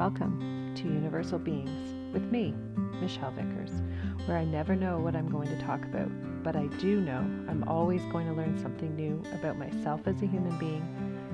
Welcome 0.00 0.72
to 0.76 0.84
Universal 0.84 1.40
Beings 1.40 2.14
with 2.14 2.32
me, 2.32 2.54
Michelle 3.02 3.32
Vickers, 3.32 3.82
where 4.24 4.38
I 4.38 4.46
never 4.46 4.74
know 4.74 4.98
what 4.98 5.14
I'm 5.14 5.28
going 5.28 5.48
to 5.48 5.60
talk 5.60 5.84
about, 5.84 6.08
but 6.42 6.56
I 6.56 6.68
do 6.78 7.02
know 7.02 7.18
I'm 7.18 7.64
always 7.68 8.00
going 8.06 8.26
to 8.26 8.32
learn 8.32 8.58
something 8.58 8.96
new 8.96 9.22
about 9.34 9.58
myself 9.58 10.00
as 10.06 10.22
a 10.22 10.26
human 10.26 10.58
being, 10.58 10.82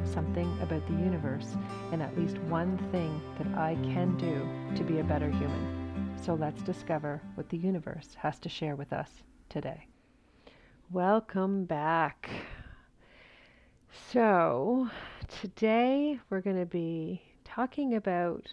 something 0.02 0.52
about 0.60 0.84
the 0.88 0.94
universe, 0.94 1.56
and 1.92 2.02
at 2.02 2.18
least 2.18 2.38
one 2.38 2.76
thing 2.90 3.22
that 3.38 3.56
I 3.56 3.76
can 3.94 4.16
do 4.16 4.44
to 4.76 4.82
be 4.82 4.98
a 4.98 5.04
better 5.04 5.30
human. 5.30 6.16
So 6.20 6.34
let's 6.34 6.62
discover 6.62 7.22
what 7.36 7.48
the 7.48 7.58
universe 7.58 8.16
has 8.18 8.40
to 8.40 8.48
share 8.48 8.74
with 8.74 8.92
us 8.92 9.22
today. 9.48 9.86
Welcome 10.90 11.66
back. 11.66 12.28
So, 14.10 14.90
today 15.40 16.18
we're 16.30 16.40
going 16.40 16.58
to 16.58 16.66
be 16.66 17.22
talking 17.56 17.94
about 17.94 18.46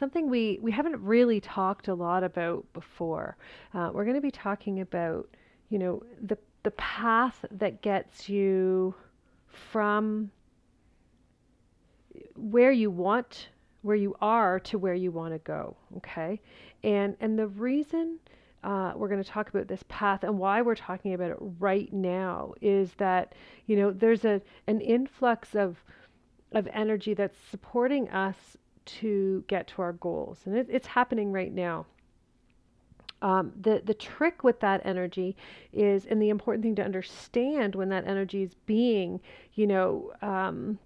something 0.00 0.28
we, 0.28 0.58
we 0.60 0.72
haven't 0.72 1.00
really 1.00 1.40
talked 1.40 1.86
a 1.86 1.94
lot 1.94 2.24
about 2.24 2.64
before. 2.72 3.36
Uh, 3.72 3.90
we're 3.94 4.04
going 4.04 4.16
to 4.16 4.20
be 4.20 4.32
talking 4.32 4.80
about, 4.80 5.28
you 5.70 5.78
know, 5.78 6.02
the, 6.20 6.36
the 6.64 6.72
path 6.72 7.44
that 7.52 7.82
gets 7.82 8.28
you 8.28 8.92
from 9.48 10.28
where 12.34 12.72
you 12.72 12.90
want, 12.90 13.50
where 13.82 13.96
you 13.96 14.16
are 14.20 14.58
to 14.58 14.76
where 14.76 14.94
you 14.94 15.12
want 15.12 15.32
to 15.32 15.38
go. 15.38 15.76
Okay. 15.98 16.40
And, 16.82 17.16
and 17.20 17.38
the 17.38 17.46
reason 17.46 18.18
uh, 18.64 18.92
we're 18.96 19.08
going 19.08 19.22
to 19.22 19.30
talk 19.30 19.48
about 19.50 19.68
this 19.68 19.84
path 19.88 20.24
and 20.24 20.36
why 20.36 20.62
we're 20.62 20.74
talking 20.74 21.14
about 21.14 21.30
it 21.30 21.36
right 21.60 21.92
now 21.92 22.54
is 22.60 22.90
that 22.98 23.36
you 23.66 23.76
know 23.76 23.92
there's 23.92 24.24
a 24.24 24.42
an 24.66 24.80
influx 24.80 25.54
of 25.54 25.76
of 26.52 26.68
energy 26.72 27.14
that's 27.14 27.36
supporting 27.50 28.08
us 28.10 28.56
to 28.84 29.44
get 29.48 29.66
to 29.68 29.82
our 29.82 29.92
goals. 29.92 30.38
And 30.46 30.56
it, 30.56 30.66
it's 30.70 30.86
happening 30.86 31.32
right 31.32 31.52
now. 31.52 31.86
Um, 33.20 33.52
the 33.60 33.82
the 33.84 33.94
trick 33.94 34.44
with 34.44 34.60
that 34.60 34.80
energy 34.84 35.36
is, 35.72 36.06
and 36.06 36.22
the 36.22 36.28
important 36.28 36.62
thing 36.62 36.76
to 36.76 36.84
understand 36.84 37.74
when 37.74 37.88
that 37.88 38.06
energy 38.06 38.42
is 38.42 38.54
being, 38.54 39.20
you 39.54 39.66
know, 39.66 40.12
um, 40.22 40.78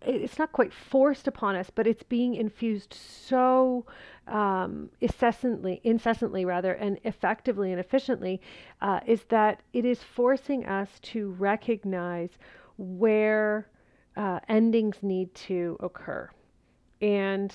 it, 0.00 0.22
it's 0.22 0.38
not 0.38 0.52
quite 0.52 0.72
forced 0.72 1.26
upon 1.26 1.56
us, 1.56 1.70
but 1.74 1.88
it's 1.88 2.04
being 2.04 2.36
infused 2.36 2.94
so 2.94 3.84
um, 4.28 4.90
incessantly, 5.00 5.80
incessantly 5.82 6.44
rather, 6.44 6.72
and 6.74 6.98
effectively 7.02 7.72
and 7.72 7.80
efficiently, 7.80 8.40
uh, 8.80 9.00
is 9.04 9.24
that 9.24 9.60
it 9.72 9.84
is 9.84 10.02
forcing 10.02 10.64
us 10.64 10.88
to 11.00 11.30
recognize 11.32 12.30
where 12.78 13.66
uh, 14.16 14.40
endings 14.48 14.96
need 15.02 15.34
to 15.34 15.76
occur. 15.80 16.28
And, 17.00 17.52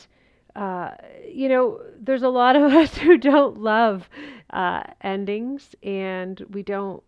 uh, 0.56 0.92
you 1.28 1.50
know, 1.50 1.82
there's 2.00 2.24
a 2.24 2.30
lot 2.30 2.56
of 2.56 2.74
us 2.74 2.98
who 2.98 3.18
don't 3.18 3.58
love 3.58 4.10
uh, 4.50 4.84
endings 5.02 5.76
and 5.84 6.42
we 6.52 6.64
don't. 6.64 7.04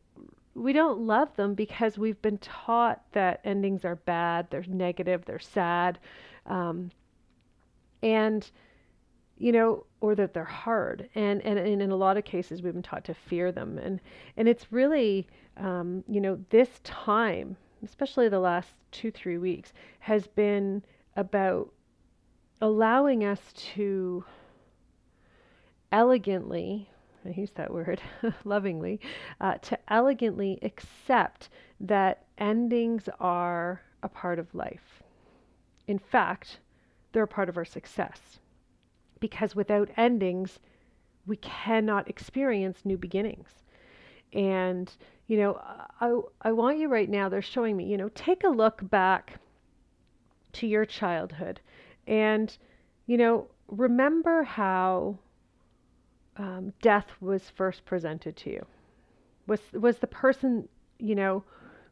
We 0.56 0.74
don't 0.74 1.02
love 1.02 1.34
them 1.38 1.54
because 1.54 1.98
we've 1.98 2.22
been 2.22 2.40
taught 2.40 3.02
that 3.14 3.40
endings 3.46 3.86
are 3.86 3.96
bad, 3.96 4.48
they're 4.50 4.66
negative, 4.68 5.24
they're 5.24 5.40
sad, 5.40 6.00
um, 6.48 6.92
and 8.04 8.50
you 9.40 9.54
know, 9.54 9.86
or 10.02 10.16
that 10.16 10.34
they're 10.34 10.44
hard. 10.44 11.10
And, 11.16 11.42
and, 11.44 11.58
and 11.58 11.82
in 11.82 11.92
a 11.92 11.96
lot 11.96 12.18
of 12.18 12.26
cases, 12.26 12.62
we've 12.62 12.74
been 12.74 12.84
taught 12.84 13.06
to 13.06 13.14
fear 13.14 13.52
them. 13.52 13.80
And, 13.80 14.00
and 14.38 14.48
it's 14.48 14.72
really, 14.72 15.28
um, 15.58 16.04
you 16.08 16.22
know, 16.22 16.38
this 16.50 16.82
time 16.84 17.56
especially 17.84 18.30
the 18.30 18.40
last 18.40 18.70
two, 18.92 19.12
three 19.12 19.38
weeks, 19.38 19.74
has 20.00 20.28
been 20.28 20.84
about 21.16 21.72
allowing 22.62 23.24
us 23.24 23.40
to 23.54 24.24
elegantly, 25.92 26.90
I 27.26 27.30
use 27.30 27.52
that 27.52 27.74
word 27.74 28.02
lovingly, 28.44 29.00
uh, 29.42 29.56
to 29.56 29.80
elegantly 29.92 30.60
accept 30.62 31.50
that 31.80 32.26
endings 32.38 33.10
are 33.20 33.82
a 34.04 34.10
part 34.10 34.40
of 34.40 34.54
life. 34.54 35.04
In 35.88 36.00
fact, 36.00 36.60
they're 37.12 37.24
a 37.24 37.28
part 37.28 37.50
of 37.50 37.58
our 37.58 37.66
success. 37.66 38.40
Because 39.20 39.56
without 39.56 39.90
endings, 39.98 40.60
we 41.26 41.38
cannot 41.38 42.10
experience 42.10 42.86
new 42.86 42.98
beginnings. 42.98 43.50
And 44.34 44.92
you 45.30 45.38
know, 45.38 45.62
I, 46.02 46.20
I 46.42 46.52
want 46.52 46.80
you 46.80 46.88
right 46.88 47.08
now, 47.08 47.30
they're 47.30 47.42
showing 47.42 47.78
me, 47.78 47.86
you 47.86 47.98
know, 47.98 48.10
take 48.16 48.44
a 48.44 48.50
look 48.50 48.82
back 48.90 49.40
to 50.54 50.66
your 50.66 50.86
childhood 50.86 51.62
and, 52.08 52.58
you 53.06 53.16
know, 53.16 53.48
remember 53.68 54.42
how 54.42 55.20
um, 56.38 56.74
death 56.82 57.06
was 57.22 57.52
first 57.52 57.86
presented 57.86 58.36
to 58.38 58.50
you. 58.50 58.66
Was, 59.46 59.60
was 59.74 60.00
the 60.00 60.08
person, 60.08 60.68
you 60.98 61.14
know, 61.14 61.44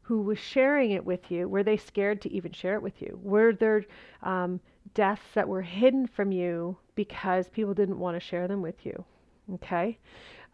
who 0.01 0.23
was 0.23 0.39
sharing 0.39 0.89
it 0.89 1.05
with 1.05 1.29
you, 1.29 1.47
were 1.47 1.63
they 1.63 1.77
scared 1.77 2.23
to 2.23 2.33
even 2.33 2.51
share 2.51 2.73
it 2.73 2.81
with 2.81 2.99
you? 3.03 3.19
Were 3.21 3.53
there 3.53 3.85
um, 4.23 4.59
deaths 4.95 5.21
that 5.35 5.47
were 5.47 5.61
hidden 5.61 6.07
from 6.07 6.31
you 6.31 6.75
because 6.95 7.49
people 7.49 7.75
didn't 7.75 7.99
want 7.99 8.15
to 8.15 8.19
share 8.19 8.47
them 8.47 8.63
with 8.63 8.83
you? 8.83 9.05
Okay 9.53 9.99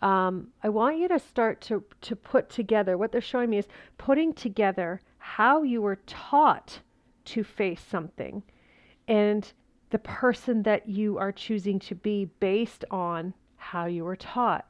um, 0.04 0.48
I 0.62 0.68
want 0.68 0.98
you 0.98 1.08
to 1.08 1.18
start 1.18 1.62
to, 1.62 1.82
to 2.02 2.16
put 2.16 2.50
together 2.50 2.98
what 2.98 3.12
they're 3.12 3.22
showing 3.22 3.50
me 3.50 3.58
is 3.58 3.68
putting 3.98 4.34
together 4.34 5.00
how 5.18 5.64
you 5.64 5.82
were 5.82 5.96
taught 6.06 6.80
to 7.26 7.44
face 7.44 7.82
something 7.90 8.44
and 9.08 9.54
the 9.92 10.00
person 10.00 10.64
that 10.64 10.90
you 10.90 11.18
are 11.18 11.32
choosing 11.32 11.80
to 11.80 11.96
be 11.96 12.26
based 12.42 12.84
on 12.92 13.34
how 13.56 13.86
you 13.86 14.04
were 14.04 14.18
taught. 14.18 14.66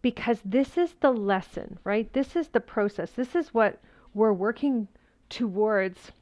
Because 0.00 0.40
this 0.42 0.78
is 0.78 0.94
the 1.00 1.12
lesson, 1.12 1.78
right? 1.84 2.10
This 2.14 2.34
is 2.34 2.48
the 2.48 2.60
process. 2.60 3.10
This 3.10 3.34
is 3.34 3.52
what 3.52 3.82
we're 4.14 4.32
working 4.32 4.88
towards 5.28 6.12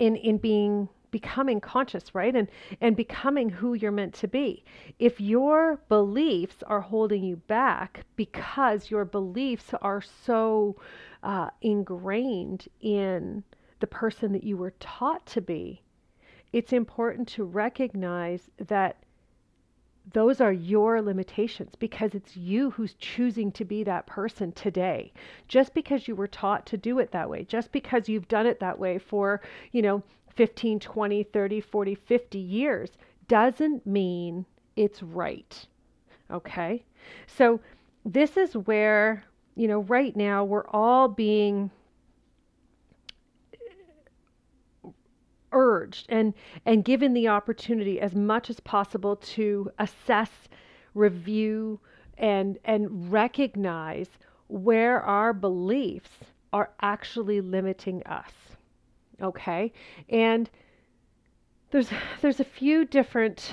in, 0.00 0.16
in 0.16 0.38
being 0.38 0.88
becoming 1.10 1.60
conscious, 1.60 2.14
right? 2.14 2.34
And 2.34 2.48
and 2.80 2.96
becoming 2.96 3.48
who 3.48 3.74
you're 3.74 3.92
meant 3.92 4.14
to 4.14 4.28
be. 4.28 4.64
If 4.98 5.20
your 5.20 5.80
beliefs 5.88 6.62
are 6.66 6.80
holding 6.80 7.24
you 7.24 7.36
back 7.36 8.04
because 8.16 8.90
your 8.90 9.04
beliefs 9.04 9.74
are 9.82 10.02
so 10.02 10.76
uh, 11.22 11.50
ingrained 11.62 12.68
in 12.80 13.44
the 13.80 13.86
person 13.86 14.32
that 14.32 14.44
you 14.44 14.56
were 14.56 14.74
taught 14.80 15.24
to 15.26 15.40
be, 15.40 15.82
it's 16.52 16.72
important 16.72 17.28
to 17.28 17.44
recognize 17.44 18.50
that 18.58 18.96
those 20.12 20.40
are 20.40 20.52
your 20.52 21.02
limitations 21.02 21.74
because 21.76 22.14
it's 22.14 22.36
you 22.36 22.70
who's 22.70 22.94
choosing 22.94 23.52
to 23.52 23.64
be 23.64 23.84
that 23.84 24.06
person 24.06 24.50
today. 24.52 25.12
Just 25.46 25.74
because 25.74 26.08
you 26.08 26.16
were 26.16 26.26
taught 26.26 26.66
to 26.66 26.76
do 26.76 26.98
it 26.98 27.12
that 27.12 27.28
way, 27.28 27.44
just 27.44 27.70
because 27.70 28.08
you've 28.08 28.28
done 28.28 28.46
it 28.46 28.60
that 28.60 28.78
way 28.78 28.98
for, 28.98 29.40
you 29.72 29.82
know, 29.82 30.02
15, 30.40 30.80
20, 30.80 31.22
30, 31.22 31.60
40, 31.60 31.94
50 31.94 32.38
years 32.38 32.88
doesn't 33.28 33.86
mean 33.86 34.46
it's 34.74 35.02
right. 35.02 35.66
Okay? 36.30 36.82
So 37.26 37.60
this 38.06 38.38
is 38.38 38.56
where, 38.56 39.22
you 39.54 39.68
know, 39.68 39.80
right 39.80 40.16
now 40.16 40.42
we're 40.44 40.66
all 40.68 41.08
being 41.08 41.70
urged 45.52 46.06
and 46.08 46.32
and 46.64 46.86
given 46.86 47.12
the 47.12 47.28
opportunity 47.28 48.00
as 48.00 48.14
much 48.14 48.48
as 48.48 48.60
possible 48.60 49.16
to 49.16 49.70
assess, 49.78 50.30
review 50.94 51.78
and 52.16 52.58
and 52.64 53.12
recognize 53.12 54.08
where 54.48 55.02
our 55.02 55.34
beliefs 55.34 56.08
are 56.50 56.70
actually 56.80 57.42
limiting 57.42 58.02
us 58.04 58.32
okay. 59.22 59.72
And 60.08 60.48
there's 61.70 61.90
there's 62.20 62.40
a 62.40 62.44
few 62.44 62.84
different 62.84 63.52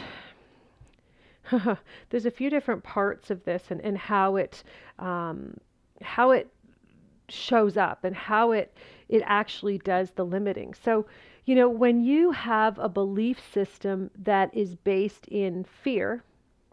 there's 2.10 2.26
a 2.26 2.32
few 2.32 2.50
different 2.50 2.84
parts 2.84 3.32
of 3.32 3.44
this 3.46 3.66
and, 3.70 3.82
and 3.82 3.98
how 3.98 4.36
it 4.36 4.64
um, 5.00 5.56
how 6.02 6.32
it 6.32 6.48
shows 7.30 7.78
up 7.78 8.04
and 8.04 8.16
how 8.16 8.52
it 8.52 8.76
it 9.10 9.22
actually 9.26 9.78
does 9.80 10.12
the 10.12 10.26
limiting. 10.26 10.74
So 10.74 11.06
you 11.46 11.56
know 11.56 11.70
when 11.70 12.04
you 12.04 12.32
have 12.32 12.78
a 12.80 12.90
belief 12.90 13.40
system 13.54 14.12
that 14.18 14.54
is 14.54 14.76
based 14.76 15.28
in 15.28 15.64
fear 15.64 16.24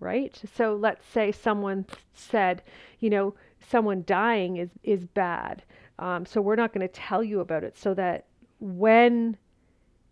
right? 0.00 0.38
So 0.56 0.74
let's 0.74 1.06
say 1.06 1.32
someone 1.32 1.86
said 2.12 2.62
you 3.00 3.10
know 3.10 3.34
someone 3.60 4.04
dying 4.06 4.56
is 4.56 4.70
is 4.82 5.06
bad. 5.06 5.62
Um, 5.98 6.26
so 6.26 6.40
we're 6.40 6.56
not 6.56 6.72
going 6.72 6.86
to 6.86 6.92
tell 6.92 7.22
you 7.22 7.40
about 7.40 7.62
it 7.64 7.78
so 7.78 7.94
that 7.94 8.26
when 8.60 9.36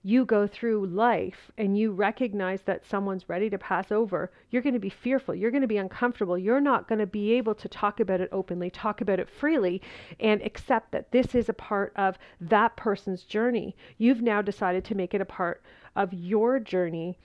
you 0.05 0.25
go 0.25 0.47
through 0.49 0.85
life 0.87 1.53
and 1.57 1.79
you 1.79 1.93
recognize 1.93 2.63
that 2.63 2.85
someone's 2.85 3.29
ready 3.29 3.49
to 3.49 3.57
pass 3.57 3.93
over, 3.93 4.33
you're 4.51 4.63
going 4.63 4.75
to 4.75 4.81
be 4.81 4.91
fearful. 4.91 5.35
You're 5.35 5.53
going 5.53 5.63
to 5.63 5.69
be 5.69 5.77
uncomfortable. 5.77 6.37
You're 6.37 6.61
not 6.61 6.89
going 6.89 6.99
to 6.99 7.07
be 7.07 7.33
able 7.33 7.55
to 7.55 7.69
talk 7.69 8.01
about 8.01 8.21
it 8.21 8.29
openly, 8.33 8.69
talk 8.69 9.01
about 9.01 9.21
it 9.21 9.29
freely, 9.29 9.81
and 10.19 10.43
accept 10.43 10.91
that 10.91 11.13
this 11.13 11.35
is 11.35 11.49
a 11.49 11.55
part 11.55 11.93
of 11.95 12.19
that 12.41 12.77
person's 12.77 13.23
journey. 13.23 13.77
You've 13.97 14.23
now 14.23 14.43
decided 14.43 14.85
to 14.87 14.97
make 14.97 15.15
it 15.15 15.21
a 15.21 15.27
part 15.27 15.63
of 15.95 16.13
your 16.13 16.59
journey 16.59 17.17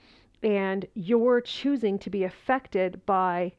and 0.42 0.86
you're 0.94 1.40
choosing 1.40 1.98
to 1.98 2.10
be 2.10 2.22
affected 2.22 3.04
by 3.06 3.52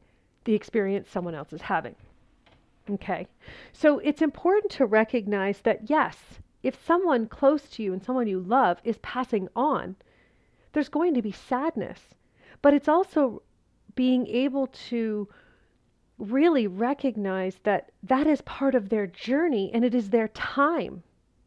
the 0.44 0.54
experience 0.54 1.10
someone 1.10 1.34
else 1.34 1.52
is 1.52 1.60
having. 1.60 1.94
Okay. 2.88 3.26
So 3.72 3.98
it's 3.98 4.22
important 4.22 4.72
to 4.72 4.86
recognize 4.86 5.60
that 5.60 5.90
yes, 5.90 6.16
if 6.62 6.84
someone 6.84 7.26
close 7.26 7.68
to 7.70 7.82
you 7.82 7.92
and 7.92 8.02
someone 8.02 8.26
you 8.26 8.40
love 8.40 8.80
is 8.84 8.98
passing 8.98 9.48
on, 9.56 9.96
there's 10.72 10.88
going 10.88 11.14
to 11.14 11.22
be 11.22 11.32
sadness. 11.32 12.00
But 12.62 12.74
it's 12.74 12.88
also 12.88 13.42
being 13.94 14.26
able 14.26 14.66
to 14.88 15.28
really 16.18 16.66
recognize 16.66 17.56
that 17.62 17.90
that 18.02 18.26
is 18.26 18.42
part 18.42 18.74
of 18.74 18.88
their 18.88 19.06
journey 19.06 19.70
and 19.72 19.84
it 19.84 19.94
is 19.94 20.10
their 20.10 20.28
time, 20.28 21.02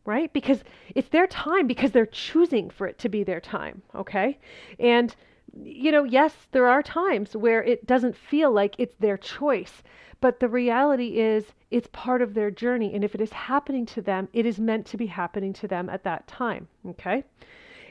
right? 0.05 0.33
Because 0.33 0.63
it's 0.95 1.09
their 1.09 1.27
time 1.27 1.67
because 1.67 1.91
they're 1.91 2.05
choosing 2.07 2.69
for 2.69 2.87
it 2.87 2.97
to 2.99 3.09
be 3.09 3.23
their 3.23 3.39
time, 3.39 3.83
okay? 3.93 4.39
And 4.79 5.15
you 5.61 5.91
know, 5.91 6.03
yes, 6.03 6.33
there 6.51 6.67
are 6.67 6.81
times 6.81 7.35
where 7.35 7.63
it 7.63 7.85
doesn't 7.85 8.15
feel 8.15 8.51
like 8.51 8.75
it's 8.77 8.95
their 8.99 9.17
choice, 9.17 9.83
but 10.21 10.39
the 10.39 10.47
reality 10.47 11.19
is 11.19 11.45
it's 11.69 11.87
part 11.91 12.21
of 12.21 12.33
their 12.33 12.49
journey. 12.49 12.93
And 12.93 13.03
if 13.03 13.13
it 13.13 13.21
is 13.21 13.33
happening 13.33 13.85
to 13.87 14.01
them, 14.01 14.29
it 14.33 14.45
is 14.45 14.59
meant 14.59 14.85
to 14.87 14.97
be 14.97 15.05
happening 15.05 15.53
to 15.53 15.67
them 15.67 15.89
at 15.89 16.03
that 16.03 16.27
time. 16.27 16.67
Okay. 16.89 17.23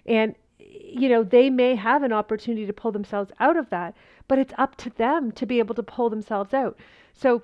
And, 0.06 0.34
you 0.58 1.08
know, 1.08 1.22
they 1.22 1.50
may 1.50 1.74
have 1.74 2.02
an 2.02 2.12
opportunity 2.12 2.66
to 2.66 2.72
pull 2.72 2.92
themselves 2.92 3.30
out 3.38 3.56
of 3.56 3.70
that, 3.70 3.94
but 4.28 4.38
it's 4.38 4.54
up 4.58 4.76
to 4.76 4.90
them 4.90 5.30
to 5.32 5.46
be 5.46 5.58
able 5.58 5.74
to 5.74 5.82
pull 5.82 6.10
themselves 6.10 6.54
out. 6.54 6.78
So 7.12 7.42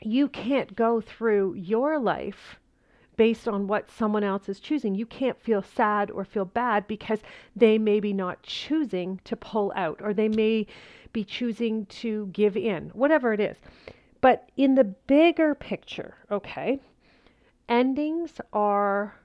you 0.00 0.28
can't 0.28 0.74
go 0.74 1.00
through 1.00 1.54
your 1.54 1.98
life 1.98 2.58
based 3.16 3.46
on 3.46 3.66
what 3.66 3.90
someone 3.90 4.24
else 4.24 4.48
is 4.48 4.60
choosing. 4.60 4.94
You 4.94 5.06
can't 5.06 5.40
feel 5.40 5.62
sad 5.62 6.10
or 6.10 6.24
feel 6.24 6.44
bad 6.44 6.86
because 6.86 7.20
they 7.54 7.78
may 7.78 8.00
be 8.00 8.12
not 8.12 8.42
choosing 8.42 9.20
to 9.24 9.36
pull 9.36 9.72
out 9.76 10.00
or 10.02 10.14
they 10.14 10.28
may 10.28 10.66
be 11.12 11.24
choosing 11.24 11.86
to 11.86 12.26
give 12.32 12.56
in, 12.56 12.90
whatever 12.94 13.32
it 13.32 13.40
is. 13.40 13.56
But 14.20 14.50
in 14.56 14.76
the 14.76 14.84
bigger 14.84 15.54
picture, 15.54 16.14
okay, 16.30 16.80
endings 17.68 18.40
are, 18.52 19.16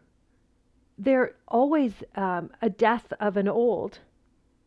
they're 0.97 1.35
always 1.47 1.93
um, 2.15 2.49
a 2.61 2.69
death 2.69 3.13
of 3.19 3.37
an 3.37 3.47
old 3.47 3.99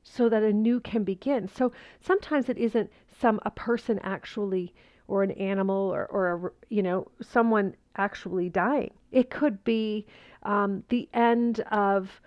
so 0.02 0.28
that 0.28 0.42
a 0.42 0.52
new 0.52 0.80
can 0.80 1.04
begin. 1.04 1.48
So 1.48 1.72
sometimes 2.00 2.48
it 2.48 2.56
isn't 2.56 2.90
some, 3.20 3.40
a 3.44 3.50
person 3.50 3.98
actually, 4.02 4.72
or 5.10 5.24
an 5.24 5.32
animal, 5.32 5.92
or, 5.92 6.06
or 6.06 6.32
a, 6.32 6.74
you 6.74 6.82
know, 6.82 7.08
someone 7.20 7.74
actually 7.96 8.48
dying. 8.48 8.92
It 9.10 9.28
could 9.28 9.64
be 9.64 10.06
um, 10.44 10.84
the 10.88 11.08
end 11.12 11.60
of 11.70 12.20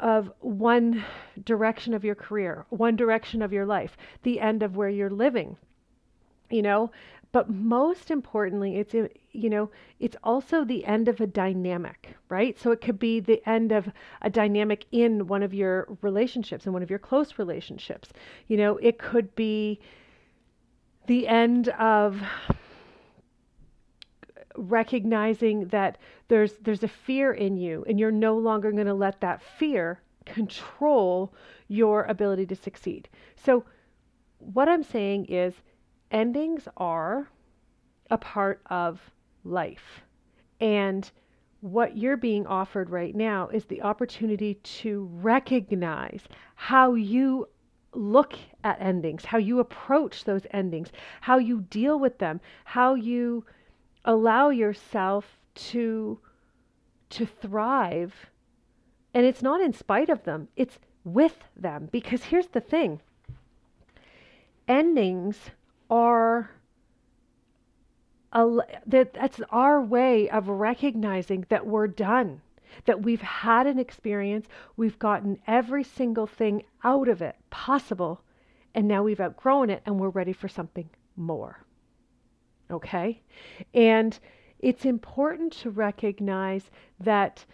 of 0.00 0.30
one 0.40 1.04
direction 1.44 1.94
of 1.94 2.04
your 2.04 2.16
career, 2.16 2.66
one 2.70 2.96
direction 2.96 3.40
of 3.40 3.52
your 3.52 3.64
life, 3.64 3.96
the 4.24 4.40
end 4.40 4.64
of 4.64 4.76
where 4.76 4.88
you're 4.88 5.08
living. 5.08 5.56
You 6.50 6.62
know, 6.62 6.90
but 7.30 7.48
most 7.48 8.10
importantly, 8.10 8.76
it's 8.76 8.94
you 9.32 9.50
know, 9.50 9.70
it's 10.00 10.16
also 10.22 10.64
the 10.64 10.84
end 10.84 11.08
of 11.08 11.20
a 11.20 11.26
dynamic, 11.26 12.16
right? 12.28 12.58
So 12.58 12.72
it 12.72 12.80
could 12.80 12.98
be 12.98 13.20
the 13.20 13.48
end 13.48 13.70
of 13.70 13.88
a 14.22 14.30
dynamic 14.30 14.86
in 14.90 15.28
one 15.28 15.44
of 15.44 15.54
your 15.54 15.96
relationships, 16.02 16.66
in 16.66 16.72
one 16.72 16.82
of 16.82 16.90
your 16.90 16.98
close 16.98 17.38
relationships. 17.38 18.10
You 18.48 18.56
know, 18.56 18.76
it 18.78 18.98
could 18.98 19.34
be 19.36 19.80
the 21.06 21.28
end 21.28 21.68
of 21.68 22.20
recognizing 24.56 25.66
that 25.68 25.98
there's 26.28 26.54
there's 26.62 26.82
a 26.82 26.88
fear 26.88 27.32
in 27.32 27.56
you 27.56 27.84
and 27.88 27.98
you're 27.98 28.12
no 28.12 28.36
longer 28.38 28.70
going 28.70 28.86
to 28.86 28.94
let 28.94 29.20
that 29.20 29.42
fear 29.58 30.00
control 30.24 31.34
your 31.68 32.04
ability 32.04 32.46
to 32.46 32.56
succeed. 32.56 33.08
So 33.36 33.64
what 34.38 34.68
I'm 34.68 34.82
saying 34.82 35.26
is 35.26 35.54
endings 36.10 36.68
are 36.76 37.28
a 38.10 38.18
part 38.18 38.62
of 38.70 39.00
life. 39.44 40.02
And 40.60 41.10
what 41.60 41.96
you're 41.96 42.16
being 42.16 42.46
offered 42.46 42.90
right 42.90 43.14
now 43.14 43.48
is 43.48 43.64
the 43.64 43.82
opportunity 43.82 44.54
to 44.62 45.08
recognize 45.14 46.22
how 46.54 46.94
you 46.94 47.48
look 47.96 48.34
at 48.62 48.80
endings, 48.80 49.24
how 49.24 49.38
you 49.38 49.60
approach 49.60 50.24
those 50.24 50.46
endings, 50.50 50.90
how 51.20 51.38
you 51.38 51.60
deal 51.62 51.98
with 51.98 52.18
them, 52.18 52.40
how 52.64 52.94
you 52.94 53.44
allow 54.04 54.50
yourself 54.50 55.38
to 55.54 56.18
to 57.10 57.26
thrive. 57.26 58.12
And 59.12 59.24
it's 59.24 59.42
not 59.42 59.60
in 59.60 59.72
spite 59.72 60.10
of 60.10 60.24
them 60.24 60.48
it's 60.56 60.78
with 61.04 61.36
them. 61.56 61.88
Because 61.92 62.24
here's 62.24 62.48
the 62.48 62.60
thing. 62.60 63.00
Endings 64.66 65.38
are 65.90 66.50
a, 68.32 68.58
that's 68.86 69.40
our 69.50 69.80
way 69.80 70.28
of 70.28 70.48
recognizing 70.48 71.46
that 71.50 71.66
we're 71.66 71.86
done 71.86 72.40
that 72.84 73.02
we've 73.02 73.22
had 73.22 73.66
an 73.66 73.78
experience 73.78 74.46
we've 74.76 74.98
gotten 74.98 75.38
every 75.46 75.84
single 75.84 76.26
thing 76.26 76.62
out 76.82 77.08
of 77.08 77.22
it 77.22 77.36
possible 77.50 78.22
and 78.74 78.88
now 78.88 79.02
we've 79.02 79.20
outgrown 79.20 79.70
it 79.70 79.82
and 79.86 79.98
we're 79.98 80.08
ready 80.08 80.32
for 80.32 80.48
something 80.48 80.88
more 81.16 81.64
Okay? 82.70 83.20
And 83.72 84.18
it's 84.58 84.84
important 84.84 85.52
to 85.54 85.70
recognize 85.70 86.70
that 87.00 87.44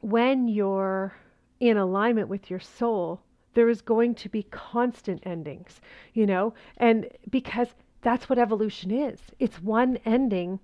when 0.00 0.48
you're 0.48 1.14
in 1.60 1.76
alignment 1.76 2.28
with 2.28 2.50
your 2.50 2.60
soul, 2.60 3.20
there 3.54 3.68
is 3.68 3.80
going 3.80 4.14
to 4.16 4.28
be 4.28 4.44
constant 4.44 5.26
endings, 5.26 5.80
you 6.12 6.26
know? 6.26 6.54
And 6.76 7.08
because 7.30 7.68
that's 8.00 8.28
what 8.28 8.38
evolution 8.38 8.92
is 8.92 9.20
it's 9.40 9.60
one 9.60 9.98
ending 10.04 10.60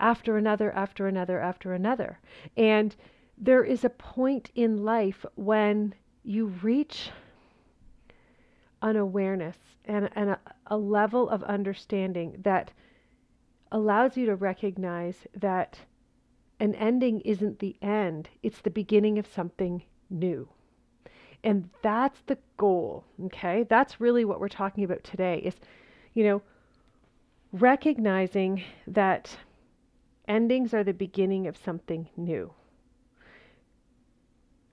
after 0.00 0.36
another, 0.36 0.72
after 0.72 1.06
another, 1.06 1.40
after 1.40 1.72
another. 1.72 2.18
And 2.56 2.94
there 3.36 3.64
is 3.64 3.84
a 3.84 3.90
point 3.90 4.50
in 4.54 4.84
life 4.84 5.24
when 5.34 5.94
you 6.22 6.46
reach 6.46 7.10
an 8.82 8.96
awareness 8.96 9.56
and, 9.84 10.08
and 10.14 10.30
a, 10.30 10.38
a 10.66 10.76
level 10.76 11.28
of 11.28 11.42
understanding 11.44 12.36
that 12.42 12.70
allows 13.72 14.16
you 14.16 14.26
to 14.26 14.36
recognize 14.36 15.26
that 15.34 15.78
an 16.60 16.74
ending 16.76 17.20
isn't 17.22 17.58
the 17.58 17.76
end, 17.82 18.28
it's 18.42 18.60
the 18.60 18.70
beginning 18.70 19.18
of 19.18 19.26
something 19.26 19.82
new. 20.10 20.48
And 21.42 21.68
that's 21.82 22.20
the 22.26 22.38
goal, 22.56 23.04
okay? 23.24 23.64
That's 23.68 24.00
really 24.00 24.24
what 24.24 24.40
we're 24.40 24.48
talking 24.48 24.84
about 24.84 25.04
today 25.04 25.40
is, 25.44 25.54
you 26.14 26.24
know, 26.24 26.42
recognizing 27.52 28.62
that 28.86 29.36
endings 30.28 30.74
are 30.74 30.84
the 30.84 30.94
beginning 30.94 31.46
of 31.46 31.56
something 31.56 32.08
new. 32.16 32.52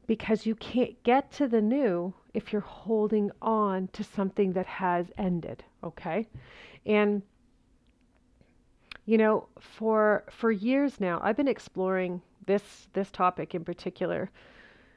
Because 0.07 0.45
you 0.45 0.55
can't 0.55 1.01
get 1.03 1.31
to 1.33 1.47
the 1.47 1.61
new 1.61 2.13
if 2.33 2.51
you're 2.51 2.61
holding 2.61 3.31
on 3.41 3.87
to 3.93 4.03
something 4.03 4.53
that 4.53 4.65
has 4.65 5.11
ended, 5.17 5.63
okay? 5.83 6.27
And 6.85 7.21
you 9.05 9.17
know, 9.17 9.47
for 9.59 10.23
for 10.29 10.51
years 10.51 10.99
now, 10.99 11.19
I've 11.23 11.35
been 11.35 11.47
exploring 11.47 12.21
this 12.45 12.87
this 12.93 13.11
topic 13.11 13.55
in 13.55 13.63
particular 13.63 14.29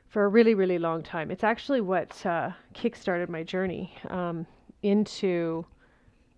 for 0.09 0.25
a 0.25 0.29
really 0.29 0.55
really 0.55 0.79
long 0.79 1.03
time. 1.03 1.31
It's 1.31 1.45
actually 1.45 1.81
what 1.81 2.25
uh, 2.27 2.51
kickstarted 2.75 3.29
my 3.29 3.43
journey 3.43 3.95
um, 4.11 4.47
into, 4.83 5.65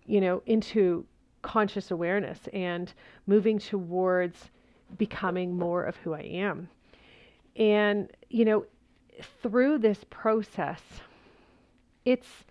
you 0.05 0.21
know, 0.21 0.41
into 0.45 1.05
conscious 1.47 1.91
awareness 1.91 2.39
and 2.51 2.91
moving 3.25 3.57
towards 3.57 4.49
becoming 4.97 5.57
more 5.57 5.85
of 5.85 5.95
who 5.95 6.13
I 6.13 6.19
am. 6.19 6.69
And 7.55 8.11
you 8.29 8.43
know, 8.43 8.65
through 9.41 9.77
this 9.77 10.03
process, 10.09 10.81
it's 12.03 12.43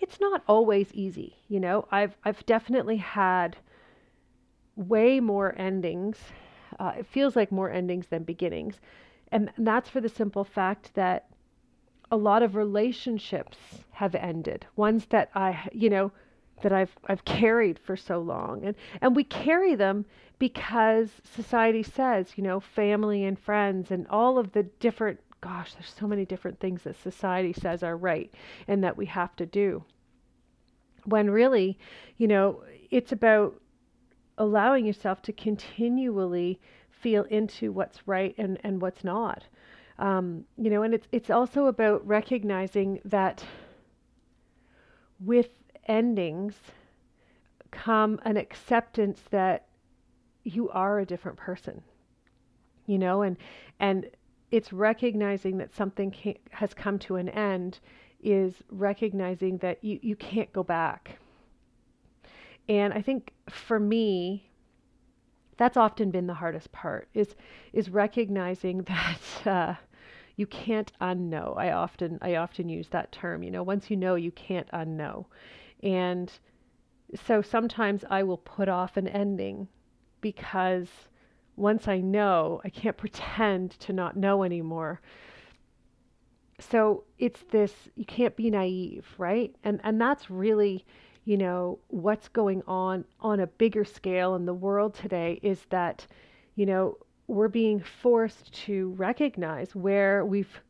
it's 0.00 0.20
not 0.20 0.42
always 0.46 0.92
easy. 0.92 1.34
You 1.48 1.60
know, 1.60 1.88
I've 1.90 2.14
I've 2.26 2.44
definitely 2.44 2.98
had 2.98 3.56
way 4.76 5.18
more 5.18 5.54
endings. 5.56 6.18
Uh, 6.78 6.92
it 6.98 7.06
feels 7.06 7.34
like 7.34 7.50
more 7.50 7.70
endings 7.70 8.08
than 8.08 8.22
beginnings, 8.22 8.80
and 9.30 9.50
that's 9.56 9.88
for 9.88 10.02
the 10.02 10.10
simple 10.10 10.44
fact 10.44 10.94
that 10.94 11.26
a 12.10 12.16
lot 12.16 12.42
of 12.42 12.54
relationships 12.54 13.56
have 13.92 14.14
ended. 14.14 14.66
Ones 14.76 15.06
that 15.06 15.30
I, 15.34 15.70
you 15.72 15.88
know, 15.88 16.12
that 16.62 16.72
I've 16.72 16.96
I've 17.06 17.24
carried 17.24 17.78
for 17.78 17.96
so 17.96 18.20
long, 18.20 18.64
and 18.64 18.76
and 19.00 19.14
we 19.14 19.24
carry 19.24 19.74
them 19.74 20.04
because 20.38 21.10
society 21.24 21.82
says, 21.82 22.32
you 22.36 22.42
know, 22.42 22.60
family 22.60 23.24
and 23.24 23.38
friends 23.38 23.90
and 23.90 24.06
all 24.08 24.38
of 24.38 24.52
the 24.52 24.64
different 24.64 25.20
gosh, 25.40 25.74
there's 25.74 25.92
so 25.98 26.06
many 26.06 26.24
different 26.24 26.58
things 26.60 26.84
that 26.84 26.96
society 26.96 27.52
says 27.52 27.82
are 27.82 27.96
right 27.96 28.32
and 28.68 28.82
that 28.82 28.96
we 28.96 29.04
have 29.06 29.34
to 29.36 29.44
do. 29.44 29.84
When 31.04 31.30
really, 31.30 31.78
you 32.16 32.28
know, 32.28 32.62
it's 32.90 33.12
about 33.12 33.60
allowing 34.38 34.86
yourself 34.86 35.20
to 35.22 35.32
continually 35.32 36.60
feel 36.90 37.24
into 37.24 37.72
what's 37.72 38.06
right 38.06 38.34
and, 38.38 38.58
and 38.62 38.80
what's 38.80 39.04
not. 39.04 39.44
Um, 39.98 40.44
you 40.56 40.70
know, 40.70 40.82
and 40.82 40.94
it's 40.94 41.06
it's 41.12 41.30
also 41.30 41.66
about 41.66 42.06
recognizing 42.06 43.00
that 43.04 43.44
with 45.20 45.50
endings 45.86 46.54
come 47.70 48.20
an 48.24 48.36
acceptance 48.36 49.20
that 49.30 49.66
you 50.44 50.68
are 50.70 50.98
a 50.98 51.06
different 51.06 51.38
person. 51.38 51.82
You 52.86 52.98
know, 52.98 53.22
and 53.22 53.36
and 53.80 54.10
it's 54.50 54.72
recognizing 54.72 55.58
that 55.58 55.74
something 55.74 56.14
has 56.50 56.74
come 56.74 56.98
to 57.00 57.16
an 57.16 57.28
end 57.30 57.78
is 58.22 58.62
recognizing 58.70 59.58
that 59.58 59.82
you, 59.82 59.98
you 60.02 60.14
can't 60.14 60.52
go 60.52 60.62
back. 60.62 61.18
And 62.68 62.92
I 62.92 63.02
think 63.02 63.32
for 63.48 63.80
me, 63.80 64.50
that's 65.56 65.76
often 65.76 66.10
been 66.10 66.26
the 66.26 66.34
hardest 66.34 66.70
part 66.72 67.08
is 67.14 67.34
is 67.72 67.88
recognizing 67.88 68.82
that 68.82 69.46
uh, 69.46 69.74
you 70.36 70.46
can't 70.46 70.92
unknow. 71.00 71.56
I 71.56 71.72
often 71.72 72.18
I 72.22 72.36
often 72.36 72.68
use 72.68 72.88
that 72.88 73.12
term. 73.12 73.42
You 73.42 73.50
know, 73.50 73.62
once 73.62 73.90
you 73.90 73.96
know, 73.96 74.14
you 74.14 74.30
can't 74.30 74.70
unknow, 74.72 75.26
and 75.82 76.30
so 77.26 77.42
sometimes 77.42 78.04
I 78.08 78.22
will 78.22 78.38
put 78.38 78.68
off 78.68 78.96
an 78.96 79.08
ending 79.08 79.68
because 80.20 80.88
once 81.56 81.88
I 81.88 81.98
know, 81.98 82.60
I 82.64 82.70
can't 82.70 82.96
pretend 83.04 83.72
to 83.80 83.92
not 83.92 84.16
know 84.16 84.42
anymore. 84.42 85.00
So 86.58 87.04
it's 87.18 87.42
this 87.50 87.72
you 87.96 88.04
can't 88.04 88.36
be 88.36 88.50
naive, 88.50 89.06
right? 89.18 89.54
And 89.64 89.80
and 89.82 90.00
that's 90.00 90.30
really 90.30 90.84
you 91.24 91.36
know, 91.36 91.78
what's 91.88 92.28
going 92.28 92.62
on 92.66 93.04
on 93.20 93.40
a 93.40 93.46
bigger 93.46 93.84
scale 93.84 94.34
in 94.34 94.44
the 94.44 94.54
world 94.54 94.94
today 94.94 95.38
is 95.42 95.64
that, 95.70 96.06
you 96.56 96.66
know, 96.66 96.96
we're 97.28 97.48
being 97.48 97.80
forced 97.80 98.52
to 98.52 98.90
recognize 98.96 99.74
where 99.74 100.24
we've 100.24 100.60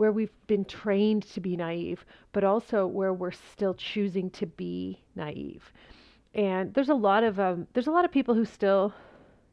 where 0.00 0.12
we've 0.12 0.32
been 0.46 0.64
trained 0.64 1.22
to 1.24 1.42
be 1.42 1.54
naive, 1.58 2.06
but 2.32 2.42
also 2.42 2.86
where 2.86 3.12
we're 3.12 3.30
still 3.30 3.74
choosing 3.74 4.30
to 4.30 4.46
be 4.46 4.98
naive. 5.14 5.70
And 6.32 6.72
there's 6.72 6.88
a 6.88 6.94
lot 6.94 7.22
of 7.22 7.38
um, 7.38 7.66
there's 7.74 7.86
a 7.86 7.90
lot 7.90 8.06
of 8.06 8.10
people 8.10 8.34
who 8.34 8.46
still, 8.46 8.94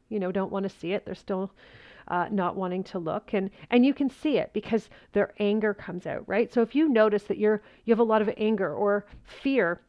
you 0.08 0.18
know, 0.18 0.32
don't 0.32 0.50
want 0.50 0.62
to 0.62 0.70
see 0.70 0.94
it. 0.94 1.04
They're 1.04 1.14
still 1.14 1.52
uh, 2.08 2.28
not 2.30 2.56
wanting 2.56 2.82
to 2.84 2.98
look, 2.98 3.34
and 3.34 3.50
and 3.68 3.84
you 3.84 3.92
can 3.92 4.08
see 4.08 4.38
it 4.38 4.54
because 4.54 4.88
their 5.12 5.34
anger 5.38 5.74
comes 5.74 6.06
out, 6.06 6.26
right? 6.26 6.50
So 6.50 6.62
if 6.62 6.74
you 6.74 6.88
notice 6.88 7.24
that 7.24 7.36
you're 7.36 7.60
you 7.84 7.92
have 7.92 8.00
a 8.00 8.12
lot 8.14 8.22
of 8.22 8.30
anger 8.38 8.72
or 8.72 9.04
fear 9.24 9.82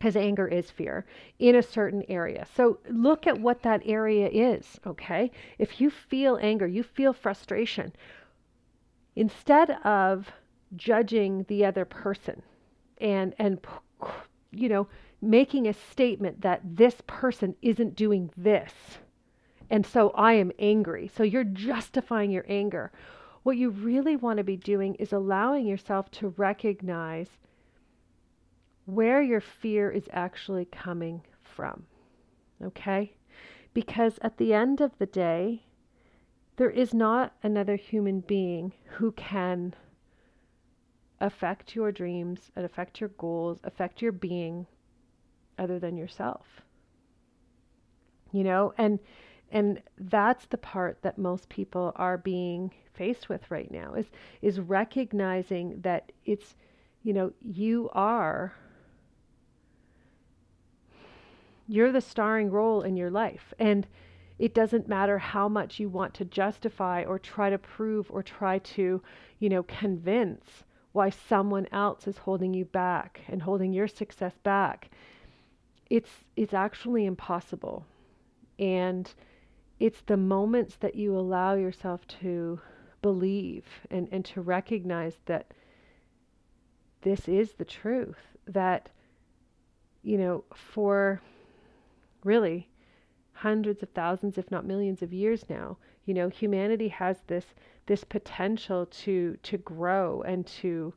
because 0.00 0.16
anger 0.16 0.48
is 0.48 0.72
fear 0.72 1.06
in 1.38 1.54
a 1.54 1.62
certain 1.62 2.02
area. 2.08 2.44
So 2.56 2.80
look 2.90 3.28
at 3.28 3.38
what 3.38 3.62
that 3.62 3.80
area 3.84 4.28
is, 4.28 4.80
okay? 4.84 5.30
If 5.58 5.80
you 5.80 5.88
feel 5.88 6.36
anger, 6.42 6.66
you 6.66 6.82
feel 6.82 7.12
frustration, 7.12 7.92
instead 9.16 9.70
of 9.84 10.30
judging 10.76 11.44
the 11.48 11.64
other 11.64 11.84
person 11.84 12.42
and 12.98 13.34
and 13.38 13.60
you 14.54 14.68
know, 14.68 14.86
making 15.20 15.66
a 15.66 15.72
statement 15.72 16.42
that 16.42 16.60
this 16.64 16.96
person 17.06 17.56
isn't 17.62 17.96
doing 17.96 18.30
this. 18.36 18.72
And 19.70 19.86
so 19.86 20.10
I 20.10 20.34
am 20.34 20.52
angry. 20.58 21.10
So 21.14 21.22
you're 21.22 21.44
justifying 21.44 22.30
your 22.30 22.44
anger. 22.48 22.92
What 23.42 23.56
you 23.56 23.70
really 23.70 24.16
want 24.16 24.38
to 24.38 24.44
be 24.44 24.56
doing 24.56 24.94
is 24.96 25.12
allowing 25.12 25.66
yourself 25.66 26.10
to 26.12 26.28
recognize 26.36 27.28
where 28.86 29.22
your 29.22 29.40
fear 29.40 29.90
is 29.90 30.08
actually 30.12 30.66
coming 30.66 31.22
from. 31.42 31.84
Okay? 32.62 33.14
Because 33.72 34.18
at 34.22 34.36
the 34.36 34.52
end 34.54 34.80
of 34.80 34.96
the 34.98 35.06
day, 35.06 35.64
there 36.56 36.70
is 36.70 36.94
not 36.94 37.34
another 37.42 37.76
human 37.76 38.20
being 38.20 38.72
who 38.84 39.12
can 39.12 39.74
affect 41.20 41.74
your 41.74 41.90
dreams 41.90 42.50
and 42.54 42.64
affect 42.64 43.00
your 43.00 43.10
goals, 43.10 43.58
affect 43.64 44.02
your 44.02 44.12
being 44.12 44.66
other 45.58 45.78
than 45.78 45.96
yourself. 45.96 46.62
You 48.32 48.44
know, 48.44 48.74
and 48.78 48.98
and 49.50 49.80
that's 49.98 50.46
the 50.46 50.58
part 50.58 51.02
that 51.02 51.18
most 51.18 51.48
people 51.48 51.92
are 51.96 52.18
being 52.18 52.72
faced 52.92 53.28
with 53.28 53.50
right 53.50 53.70
now 53.70 53.94
is 53.94 54.06
is 54.42 54.58
recognizing 54.60 55.80
that 55.82 56.12
it's 56.24 56.56
you 57.02 57.12
know, 57.12 57.32
you 57.40 57.90
are 57.92 58.54
you're 61.66 61.92
the 61.92 62.00
starring 62.00 62.50
role 62.50 62.82
in 62.82 62.96
your 62.96 63.10
life. 63.10 63.54
And 63.58 63.86
it 64.38 64.54
doesn't 64.54 64.88
matter 64.88 65.18
how 65.18 65.48
much 65.48 65.78
you 65.78 65.88
want 65.88 66.14
to 66.14 66.24
justify 66.24 67.04
or 67.04 67.18
try 67.18 67.50
to 67.50 67.58
prove 67.58 68.10
or 68.10 68.22
try 68.22 68.58
to, 68.58 69.00
you 69.38 69.48
know, 69.48 69.62
convince 69.62 70.64
why 70.92 71.10
someone 71.10 71.66
else 71.72 72.06
is 72.06 72.18
holding 72.18 72.54
you 72.54 72.64
back 72.64 73.20
and 73.28 73.42
holding 73.42 73.72
your 73.72 73.88
success 73.88 74.34
back. 74.42 74.90
It's 75.88 76.24
it's 76.36 76.54
actually 76.54 77.04
impossible. 77.04 77.86
And 78.58 79.12
it's 79.78 80.02
the 80.02 80.16
moments 80.16 80.76
that 80.76 80.94
you 80.94 81.16
allow 81.16 81.54
yourself 81.54 82.06
to 82.20 82.60
believe 83.02 83.66
and, 83.90 84.08
and 84.10 84.24
to 84.24 84.40
recognize 84.40 85.18
that 85.26 85.52
this 87.02 87.28
is 87.28 87.52
the 87.52 87.64
truth. 87.64 88.18
That, 88.46 88.90
you 90.02 90.18
know, 90.18 90.44
for 90.54 91.20
really 92.24 92.68
hundreds 93.34 93.82
of 93.82 93.90
thousands, 93.90 94.38
if 94.38 94.50
not 94.50 94.64
millions 94.64 95.02
of 95.02 95.12
years 95.12 95.44
now. 95.48 95.76
You 96.06 96.14
know, 96.14 96.28
humanity 96.28 96.88
has 96.88 97.22
this 97.26 97.46
this 97.86 98.04
potential 98.04 98.86
to 98.86 99.36
to 99.42 99.58
grow 99.58 100.22
and 100.22 100.46
to 100.46 100.94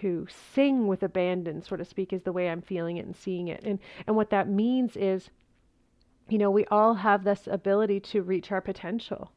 to 0.00 0.26
sing 0.28 0.86
with 0.86 1.02
abandon, 1.02 1.62
so 1.62 1.76
to 1.76 1.84
speak, 1.84 2.12
is 2.12 2.22
the 2.22 2.32
way 2.32 2.48
I'm 2.48 2.62
feeling 2.62 2.96
it 2.96 3.06
and 3.06 3.16
seeing 3.16 3.48
it. 3.48 3.62
And 3.64 3.78
and 4.06 4.16
what 4.16 4.30
that 4.30 4.48
means 4.48 4.96
is, 4.96 5.30
you 6.28 6.38
know, 6.38 6.50
we 6.50 6.64
all 6.66 6.94
have 6.94 7.24
this 7.24 7.46
ability 7.46 8.00
to 8.00 8.22
reach 8.22 8.52
our 8.52 8.60
potential. 8.60 9.32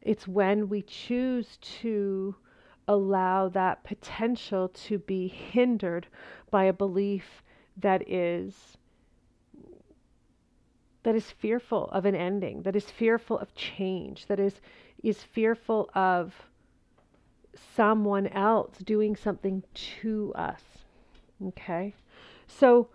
It's 0.00 0.26
when 0.28 0.68
we 0.68 0.82
choose 0.82 1.58
to 1.80 2.34
allow 2.88 3.48
that 3.48 3.84
potential 3.84 4.68
to 4.68 4.98
be 4.98 5.28
hindered 5.28 6.08
by 6.50 6.64
a 6.64 6.72
belief 6.72 7.42
that 7.76 8.08
is 8.10 8.76
that 11.02 11.14
is 11.14 11.30
fearful 11.30 11.88
of 11.92 12.04
an 12.04 12.14
ending, 12.14 12.62
that 12.62 12.76
is 12.76 12.84
fearful 12.84 13.38
of 13.38 13.54
change, 13.54 14.26
that 14.26 14.38
is 14.38 14.60
is 15.02 15.22
fearful 15.22 15.90
of 15.94 16.32
someone 17.74 18.28
else 18.28 18.78
doing 18.78 19.16
something 19.16 19.62
to 19.74 20.32
us. 20.34 20.62
Okay? 21.44 21.94
So 22.46 22.88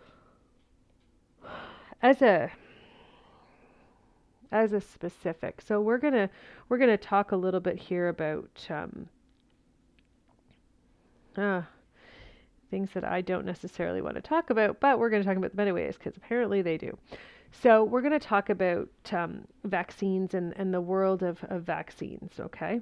as 2.02 2.22
a 2.22 2.52
as 4.52 4.72
a 4.72 4.80
specific. 4.80 5.62
So 5.62 5.82
we're 5.82 5.98
going 5.98 6.14
to 6.14 6.30
we're 6.70 6.78
going 6.78 6.90
to 6.90 6.98
talk 6.98 7.32
a 7.32 7.36
little 7.36 7.60
bit 7.60 7.78
here 7.78 8.08
about 8.08 8.68
um 8.70 9.10
uh, 11.38 11.62
things 12.72 12.90
that 12.94 13.04
I 13.04 13.22
don't 13.22 13.46
necessarily 13.46 14.02
want 14.02 14.16
to 14.16 14.22
talk 14.22 14.50
about, 14.50 14.80
but 14.80 14.98
we're 14.98 15.10
going 15.10 15.22
to 15.22 15.28
talk 15.28 15.38
about 15.38 15.52
them 15.52 15.60
anyways 15.60 15.98
because 15.98 16.18
apparently 16.18 16.62
they 16.62 16.78
do. 16.78 16.98
So, 17.62 17.84
we're 17.84 18.02
going 18.02 18.14
to 18.14 18.20
talk 18.20 18.50
about 18.52 18.90
um, 19.12 19.48
vaccines 19.64 20.36
and, 20.36 20.54
and 20.58 20.72
the 20.72 20.82
world 20.82 21.24
of, 21.24 21.44
of 21.46 21.64
vaccines, 21.64 22.34
okay? 22.40 22.82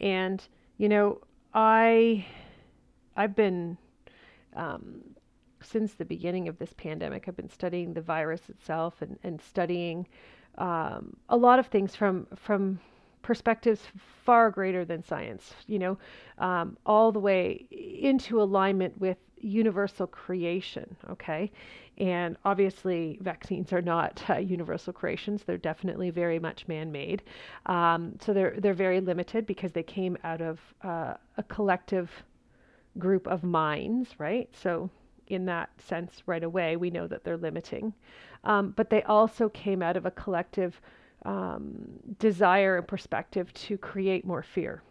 And, 0.00 0.42
you 0.78 0.88
know, 0.88 1.20
I, 1.54 2.26
I've 3.16 3.36
been, 3.36 3.78
um, 4.56 5.00
since 5.62 5.94
the 5.94 6.04
beginning 6.04 6.48
of 6.48 6.58
this 6.58 6.72
pandemic, 6.72 7.28
I've 7.28 7.36
been 7.36 7.48
studying 7.48 7.94
the 7.94 8.00
virus 8.00 8.48
itself 8.48 9.00
and, 9.00 9.16
and 9.22 9.40
studying 9.40 10.08
um, 10.58 11.16
a 11.28 11.36
lot 11.36 11.60
of 11.60 11.68
things 11.68 11.94
from, 11.94 12.26
from 12.34 12.80
perspectives 13.22 13.82
far 14.24 14.50
greater 14.50 14.84
than 14.84 15.04
science, 15.04 15.54
you 15.68 15.78
know, 15.78 15.98
um, 16.38 16.76
all 16.84 17.12
the 17.12 17.20
way 17.20 17.64
into 17.70 18.42
alignment 18.42 18.98
with 19.00 19.18
universal 19.38 20.06
creation, 20.06 20.96
okay? 21.10 21.50
And 21.98 22.36
obviously, 22.44 23.18
vaccines 23.20 23.72
are 23.72 23.82
not 23.82 24.22
uh, 24.30 24.38
universal 24.38 24.92
creations. 24.92 25.44
They're 25.44 25.58
definitely 25.58 26.10
very 26.10 26.38
much 26.38 26.68
man-made. 26.68 27.22
Um, 27.66 28.16
so 28.20 28.32
they're 28.32 28.54
they're 28.58 28.74
very 28.74 29.00
limited 29.00 29.46
because 29.46 29.72
they 29.72 29.82
came 29.82 30.16
out 30.24 30.40
of 30.40 30.60
uh, 30.82 31.14
a 31.36 31.42
collective 31.48 32.10
group 32.98 33.26
of 33.26 33.44
minds, 33.44 34.14
right? 34.18 34.48
So 34.52 34.90
in 35.28 35.44
that 35.46 35.70
sense, 35.80 36.22
right 36.26 36.44
away, 36.44 36.76
we 36.76 36.90
know 36.90 37.06
that 37.06 37.24
they're 37.24 37.36
limiting. 37.36 37.92
Um, 38.44 38.72
but 38.76 38.90
they 38.90 39.02
also 39.02 39.48
came 39.48 39.82
out 39.82 39.96
of 39.96 40.06
a 40.06 40.10
collective 40.10 40.80
um, 41.24 41.74
desire 42.18 42.76
and 42.76 42.86
perspective 42.86 43.52
to 43.54 43.76
create 43.76 44.24
more 44.24 44.42
fear. 44.42 44.82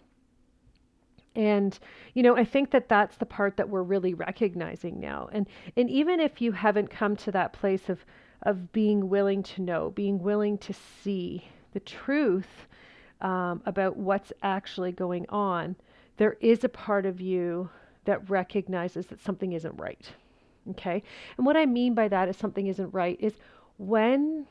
And 1.35 1.77
you 2.13 2.23
know, 2.23 2.35
I 2.35 2.45
think 2.45 2.71
that 2.71 2.89
that's 2.89 3.17
the 3.17 3.25
part 3.25 3.57
that 3.57 3.69
we're 3.69 3.83
really 3.83 4.13
recognizing 4.13 4.99
now. 4.99 5.29
And 5.31 5.47
and 5.75 5.89
even 5.89 6.19
if 6.19 6.41
you 6.41 6.51
haven't 6.51 6.89
come 6.89 7.15
to 7.17 7.31
that 7.31 7.53
place 7.53 7.89
of 7.89 8.05
of 8.43 8.71
being 8.71 9.09
willing 9.09 9.43
to 9.43 9.61
know, 9.61 9.91
being 9.91 10.21
willing 10.21 10.57
to 10.59 10.73
see 10.73 11.47
the 11.73 11.79
truth 11.79 12.67
um, 13.21 13.61
about 13.65 13.97
what's 13.97 14.31
actually 14.43 14.91
going 14.91 15.25
on, 15.29 15.75
there 16.17 16.37
is 16.41 16.63
a 16.63 16.69
part 16.69 17.05
of 17.05 17.19
you 17.19 17.69
that 18.05 18.29
recognizes 18.29 19.07
that 19.07 19.21
something 19.21 19.53
isn't 19.53 19.75
right. 19.77 20.11
Okay? 20.71 21.03
And 21.37 21.45
what 21.45 21.57
I 21.57 21.65
mean 21.65 21.93
by 21.93 22.07
that 22.07 22.29
is 22.29 22.37
something 22.37 22.67
isn't 22.67 22.93
right 22.93 23.17
is 23.19 23.33
when 23.77 24.47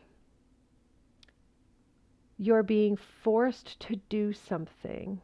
you're 2.37 2.63
being 2.63 2.97
forced 2.97 3.79
to 3.81 3.97
do 4.09 4.33
something, 4.33 5.21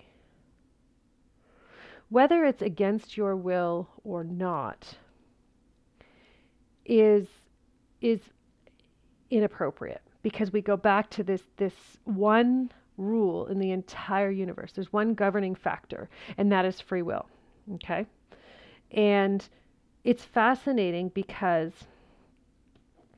whether 2.10 2.44
it's 2.44 2.62
against 2.62 3.16
your 3.16 3.34
will 3.36 3.88
or 4.04 4.22
not, 4.22 4.94
is 6.84 7.26
is 8.00 8.20
inappropriate 9.30 10.02
because 10.22 10.52
we 10.52 10.60
go 10.60 10.76
back 10.76 11.08
to 11.10 11.22
this 11.22 11.42
this 11.56 11.74
one 12.04 12.70
rule 12.96 13.46
in 13.46 13.58
the 13.58 13.70
entire 13.70 14.30
universe. 14.30 14.72
There's 14.72 14.92
one 14.92 15.14
governing 15.14 15.54
factor, 15.54 16.08
and 16.36 16.52
that 16.52 16.64
is 16.64 16.80
free 16.80 17.02
will. 17.02 17.26
Okay? 17.74 18.06
And 18.90 19.46
it's 20.04 20.24
fascinating 20.24 21.08
because 21.10 21.72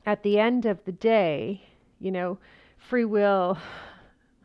at 0.05 0.23
the 0.23 0.39
end 0.39 0.65
of 0.65 0.83
the 0.85 0.91
day, 0.91 1.63
you 1.99 2.11
know, 2.11 2.37
free 2.77 3.05
will, 3.05 3.57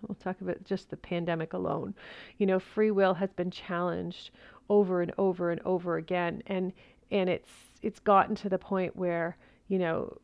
we'll 0.06 0.16
talk 0.16 0.40
about 0.40 0.64
just 0.64 0.90
the 0.90 0.96
pandemic 0.96 1.52
alone, 1.52 1.94
you 2.38 2.46
know, 2.46 2.58
free 2.58 2.90
will 2.90 3.14
has 3.14 3.32
been 3.32 3.50
challenged 3.50 4.30
over 4.68 5.02
and 5.02 5.12
over 5.18 5.50
and 5.50 5.60
over 5.64 5.96
again. 5.96 6.42
And, 6.46 6.72
and 7.10 7.28
it's, 7.28 7.50
it's 7.82 8.00
gotten 8.00 8.34
to 8.36 8.48
the 8.48 8.58
point 8.58 8.96
where, 8.96 9.36
you 9.68 9.78
know, 9.78 10.18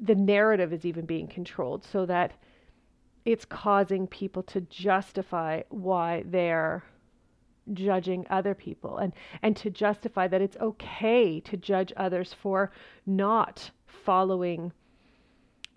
the 0.00 0.14
narrative 0.14 0.72
is 0.72 0.84
even 0.84 1.06
being 1.06 1.26
controlled 1.26 1.84
so 1.84 2.06
that 2.06 2.32
it's 3.24 3.44
causing 3.44 4.06
people 4.06 4.42
to 4.44 4.60
justify 4.62 5.62
why 5.70 6.22
they're 6.26 6.84
judging 7.72 8.24
other 8.30 8.54
people 8.54 8.98
and 8.98 9.12
and 9.42 9.56
to 9.56 9.68
justify 9.70 10.28
that 10.28 10.40
it's 10.40 10.56
okay 10.58 11.40
to 11.40 11.56
judge 11.56 11.92
others 11.96 12.32
for 12.32 12.70
not 13.06 13.70
following 13.86 14.72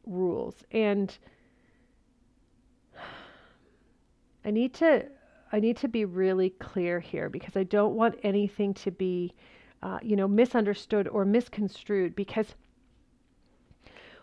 rules 0.06 0.64
and 0.72 1.18
I 4.46 4.52
need 4.52 4.74
to 4.76 5.06
I 5.52 5.60
need 5.60 5.78
to 5.78 5.88
be 5.88 6.06
really 6.06 6.52
clear 6.52 7.00
here 7.00 7.30
because 7.30 7.58
I 7.58 7.64
don't 7.64 7.96
want 7.96 8.20
anything 8.24 8.74
to 8.76 8.92
be 8.92 9.34
uh, 9.82 10.00
you 10.02 10.16
know 10.16 10.28
misunderstood 10.28 11.08
or 11.08 11.26
misconstrued 11.26 12.16
because 12.16 12.56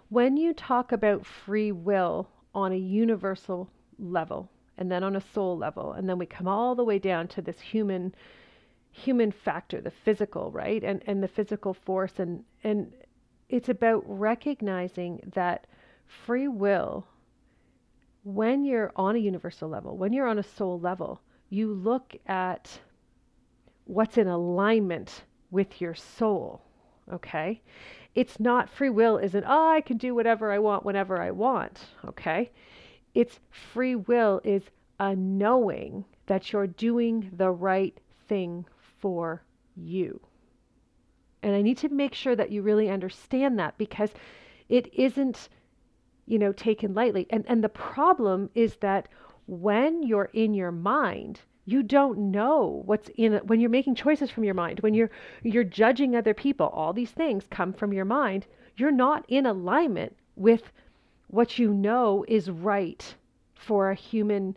when 0.08 0.36
you 0.36 0.52
talk 0.52 0.92
about 0.92 1.26
free 1.26 1.72
will 1.72 2.28
on 2.54 2.72
a 2.72 2.76
universal 2.76 3.70
level 3.98 4.50
and 4.78 4.90
then 4.90 5.02
on 5.02 5.16
a 5.16 5.20
soul 5.20 5.56
level 5.56 5.92
and 5.92 6.08
then 6.08 6.18
we 6.18 6.26
come 6.26 6.46
all 6.46 6.74
the 6.74 6.84
way 6.84 6.98
down 6.98 7.26
to 7.28 7.42
this 7.42 7.60
human 7.60 8.14
human 8.92 9.30
factor 9.30 9.80
the 9.80 9.90
physical 9.90 10.50
right 10.50 10.82
and 10.84 11.02
and 11.06 11.22
the 11.22 11.28
physical 11.28 11.74
force 11.74 12.18
and 12.18 12.42
and 12.64 12.92
it's 13.48 13.68
about 13.68 14.02
recognizing 14.06 15.20
that 15.34 15.66
free 16.06 16.48
will 16.48 17.06
when 18.26 18.64
you're 18.64 18.92
on 18.96 19.14
a 19.14 19.20
universal 19.20 19.68
level 19.68 19.96
when 19.96 20.12
you're 20.12 20.26
on 20.26 20.38
a 20.38 20.42
soul 20.42 20.78
level 20.80 21.20
you 21.48 21.72
look 21.72 22.14
at 22.26 22.80
what's 23.84 24.18
in 24.18 24.26
alignment 24.26 25.22
with 25.50 25.80
your 25.80 25.94
soul 25.94 26.60
okay 27.12 27.60
it's 28.14 28.40
not 28.40 28.68
free 28.68 28.90
will 28.90 29.16
isn't 29.18 29.44
oh 29.46 29.70
i 29.70 29.80
can 29.80 29.96
do 29.96 30.14
whatever 30.14 30.50
i 30.50 30.58
want 30.58 30.84
whenever 30.84 31.22
i 31.22 31.30
want 31.30 31.78
okay 32.04 32.50
it's 33.14 33.40
free 33.72 33.94
will 33.96 34.40
is 34.44 34.62
a 34.98 35.14
knowing 35.16 36.04
that 36.26 36.52
you're 36.52 36.66
doing 36.66 37.30
the 37.32 37.50
right 37.50 37.98
thing 38.28 38.66
for 38.98 39.42
you. 39.74 40.20
And 41.42 41.54
I 41.54 41.62
need 41.62 41.78
to 41.78 41.88
make 41.88 42.14
sure 42.14 42.36
that 42.36 42.50
you 42.50 42.62
really 42.62 42.90
understand 42.90 43.58
that 43.58 43.78
because 43.78 44.10
it 44.68 44.92
isn't, 44.92 45.48
you 46.26 46.38
know, 46.38 46.52
taken 46.52 46.92
lightly. 46.92 47.26
And 47.30 47.44
and 47.46 47.62
the 47.62 47.68
problem 47.68 48.50
is 48.54 48.76
that 48.76 49.08
when 49.46 50.02
you're 50.02 50.30
in 50.32 50.54
your 50.54 50.72
mind, 50.72 51.40
you 51.64 51.82
don't 51.82 52.30
know 52.30 52.82
what's 52.84 53.08
in 53.16 53.34
it 53.34 53.46
when 53.46 53.60
you're 53.60 53.70
making 53.70 53.94
choices 53.94 54.30
from 54.30 54.44
your 54.44 54.54
mind, 54.54 54.80
when 54.80 54.94
you're 54.94 55.10
you're 55.42 55.64
judging 55.64 56.14
other 56.14 56.34
people, 56.34 56.66
all 56.66 56.92
these 56.92 57.12
things 57.12 57.46
come 57.50 57.72
from 57.72 57.92
your 57.92 58.04
mind. 58.04 58.46
You're 58.76 58.90
not 58.90 59.24
in 59.28 59.46
alignment 59.46 60.16
with 60.34 60.72
what 61.28 61.58
you 61.58 61.72
know 61.72 62.24
is 62.28 62.50
right 62.50 63.14
for 63.54 63.90
a 63.90 63.94
human 63.94 64.56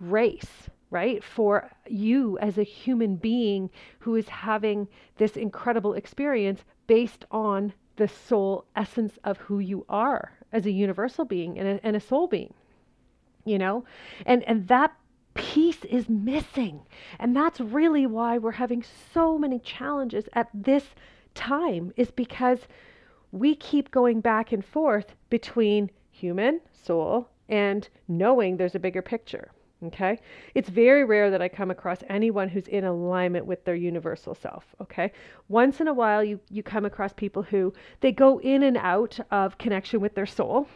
race, 0.00 0.68
right? 0.90 1.22
For 1.22 1.70
you 1.86 2.38
as 2.38 2.58
a 2.58 2.62
human 2.62 3.16
being 3.16 3.70
who 3.98 4.16
is 4.16 4.28
having 4.28 4.88
this 5.16 5.36
incredible 5.36 5.94
experience 5.94 6.64
based 6.86 7.24
on 7.30 7.72
the 7.96 8.08
soul 8.08 8.64
essence 8.74 9.18
of 9.24 9.36
who 9.38 9.58
you 9.58 9.84
are 9.88 10.32
as 10.52 10.66
a 10.66 10.70
universal 10.70 11.24
being 11.24 11.58
and 11.58 11.68
a, 11.68 11.86
and 11.86 11.96
a 11.96 12.00
soul 12.00 12.26
being, 12.26 12.54
you 13.44 13.58
know? 13.58 13.84
And, 14.26 14.42
and 14.44 14.68
that 14.68 14.94
piece 15.34 15.84
is 15.84 16.08
missing. 16.08 16.80
And 17.18 17.36
that's 17.36 17.60
really 17.60 18.06
why 18.06 18.38
we're 18.38 18.52
having 18.52 18.84
so 19.14 19.38
many 19.38 19.58
challenges 19.58 20.28
at 20.32 20.48
this 20.52 20.84
time, 21.34 21.92
is 21.96 22.10
because 22.10 22.60
we 23.32 23.54
keep 23.54 23.90
going 23.90 24.20
back 24.20 24.52
and 24.52 24.64
forth 24.64 25.14
between 25.28 25.90
human, 26.10 26.60
soul, 26.72 27.28
and 27.48 27.88
knowing 28.08 28.56
there's 28.56 28.74
a 28.74 28.80
bigger 28.80 29.02
picture. 29.02 29.50
Okay. 29.86 30.20
It's 30.54 30.68
very 30.68 31.04
rare 31.04 31.30
that 31.30 31.40
I 31.40 31.48
come 31.48 31.70
across 31.70 32.02
anyone 32.08 32.48
who's 32.48 32.68
in 32.68 32.84
alignment 32.84 33.46
with 33.46 33.64
their 33.64 33.74
universal 33.74 34.34
self. 34.34 34.64
Okay. 34.80 35.12
Once 35.48 35.80
in 35.80 35.88
a 35.88 35.94
while, 35.94 36.22
you, 36.22 36.38
you 36.50 36.62
come 36.62 36.84
across 36.84 37.12
people 37.14 37.42
who 37.42 37.72
they 38.00 38.12
go 38.12 38.40
in 38.40 38.62
and 38.62 38.76
out 38.76 39.18
of 39.30 39.56
connection 39.56 40.00
with 40.00 40.14
their 40.14 40.26
soul. 40.26 40.68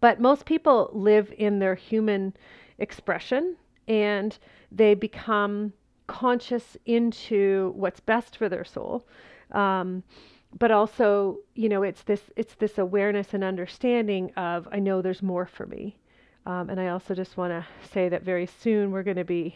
But 0.00 0.20
most 0.20 0.46
people 0.46 0.90
live 0.92 1.32
in 1.38 1.60
their 1.60 1.76
human 1.76 2.34
expression 2.78 3.56
and 3.86 4.36
they 4.72 4.94
become 4.94 5.72
conscious 6.08 6.76
into 6.84 7.72
what's 7.76 8.00
best 8.00 8.36
for 8.36 8.48
their 8.48 8.64
soul. 8.64 9.06
Um, 9.52 10.02
but 10.58 10.70
also 10.70 11.38
you 11.54 11.68
know 11.68 11.82
it's 11.82 12.02
this 12.02 12.30
it's 12.36 12.54
this 12.56 12.78
awareness 12.78 13.32
and 13.32 13.42
understanding 13.42 14.30
of 14.34 14.68
i 14.70 14.78
know 14.78 15.00
there's 15.00 15.22
more 15.22 15.46
for 15.46 15.66
me 15.66 15.96
um, 16.46 16.70
and 16.70 16.80
i 16.80 16.88
also 16.88 17.14
just 17.14 17.36
want 17.36 17.50
to 17.50 17.64
say 17.92 18.08
that 18.08 18.22
very 18.22 18.46
soon 18.46 18.90
we're 18.90 19.02
going 19.02 19.16
to 19.16 19.24
be 19.24 19.54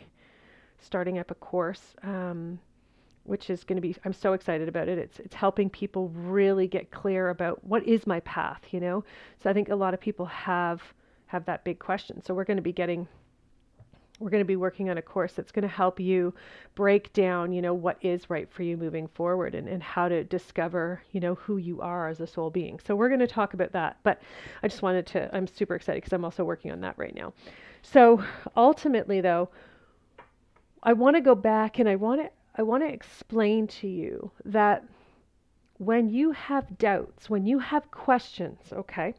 starting 0.78 1.18
up 1.18 1.30
a 1.30 1.34
course 1.34 1.94
um, 2.02 2.58
which 3.24 3.50
is 3.50 3.64
going 3.64 3.76
to 3.76 3.82
be 3.82 3.94
i'm 4.04 4.12
so 4.12 4.32
excited 4.34 4.68
about 4.68 4.88
it. 4.88 4.98
It's 4.98 5.18
it's 5.18 5.34
helping 5.34 5.68
people 5.68 6.08
really 6.10 6.68
get 6.68 6.90
clear 6.90 7.30
about 7.30 7.64
what 7.64 7.82
is 7.84 8.06
my 8.06 8.20
path 8.20 8.62
you 8.70 8.80
know? 8.80 9.04
So 9.42 9.50
i 9.50 9.52
think 9.52 9.68
a 9.68 9.74
lot 9.74 9.94
of 9.94 10.00
people 10.00 10.26
have 10.26 10.82
have 11.26 11.44
that 11.46 11.64
big 11.64 11.78
question. 11.78 12.22
So 12.22 12.34
we're 12.34 12.44
going 12.44 12.56
to 12.56 12.62
be 12.62 12.72
getting 12.72 13.08
we're 14.18 14.30
going 14.30 14.40
to 14.40 14.46
be 14.46 14.56
working 14.56 14.88
on 14.88 14.96
a 14.96 15.02
course 15.02 15.34
that's 15.34 15.52
going 15.52 15.62
to 15.62 15.68
help 15.68 16.00
you 16.00 16.32
break 16.74 17.12
down, 17.12 17.52
you 17.52 17.60
know, 17.60 17.74
what 17.74 17.98
is 18.00 18.30
right 18.30 18.50
for 18.50 18.62
you 18.62 18.76
moving 18.76 19.08
forward 19.08 19.54
and, 19.54 19.68
and 19.68 19.82
how 19.82 20.08
to 20.08 20.24
discover, 20.24 21.02
you 21.12 21.20
know, 21.20 21.34
who 21.34 21.58
you 21.58 21.80
are 21.82 22.08
as 22.08 22.20
a 22.20 22.26
soul 22.26 22.48
being. 22.48 22.80
So 22.86 22.96
we're 22.96 23.08
going 23.08 23.20
to 23.20 23.26
talk 23.26 23.52
about 23.52 23.72
that. 23.72 23.98
But 24.02 24.22
I 24.62 24.68
just 24.68 24.80
wanted 24.80 25.06
to, 25.08 25.34
I'm 25.36 25.46
super 25.46 25.74
excited 25.74 26.02
because 26.02 26.14
I'm 26.14 26.24
also 26.24 26.44
working 26.44 26.72
on 26.72 26.80
that 26.80 26.96
right 26.96 27.14
now. 27.14 27.34
So 27.82 28.24
ultimately 28.56 29.20
though, 29.20 29.50
I 30.82 30.94
want 30.94 31.16
to 31.16 31.20
go 31.20 31.34
back 31.34 31.78
and 31.78 31.88
I 31.88 31.96
want 31.96 32.22
to, 32.22 32.30
I 32.54 32.62
want 32.62 32.82
to 32.84 32.88
explain 32.88 33.66
to 33.66 33.88
you 33.88 34.30
that 34.46 34.84
when 35.78 36.08
you 36.08 36.32
have 36.32 36.78
doubts, 36.78 37.28
when 37.28 37.44
you 37.44 37.58
have 37.58 37.90
questions, 37.90 38.60
okay, 38.72 39.14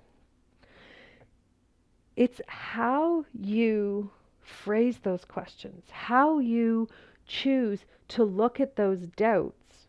it's 2.16 2.42
how 2.48 3.26
you 3.40 4.10
phrase 4.48 5.00
those 5.04 5.26
questions, 5.26 5.84
how 5.92 6.40
you 6.40 6.88
choose 7.26 7.86
to 8.10 8.24
look 8.24 8.60
at 8.60 8.76
those 8.76 9.08
doubts 9.16 9.88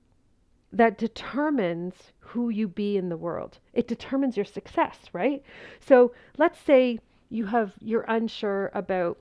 that 0.72 0.98
determines 0.98 1.94
who 2.18 2.50
you 2.50 2.68
be 2.68 2.96
in 2.96 3.08
the 3.08 3.16
world. 3.16 3.58
It 3.72 3.88
determines 3.88 4.36
your 4.36 4.44
success, 4.44 4.98
right? 5.12 5.42
So 5.80 6.12
let's 6.36 6.58
say 6.60 6.98
you 7.30 7.46
have 7.46 7.72
you're 7.80 8.04
unsure 8.08 8.70
about 8.74 9.18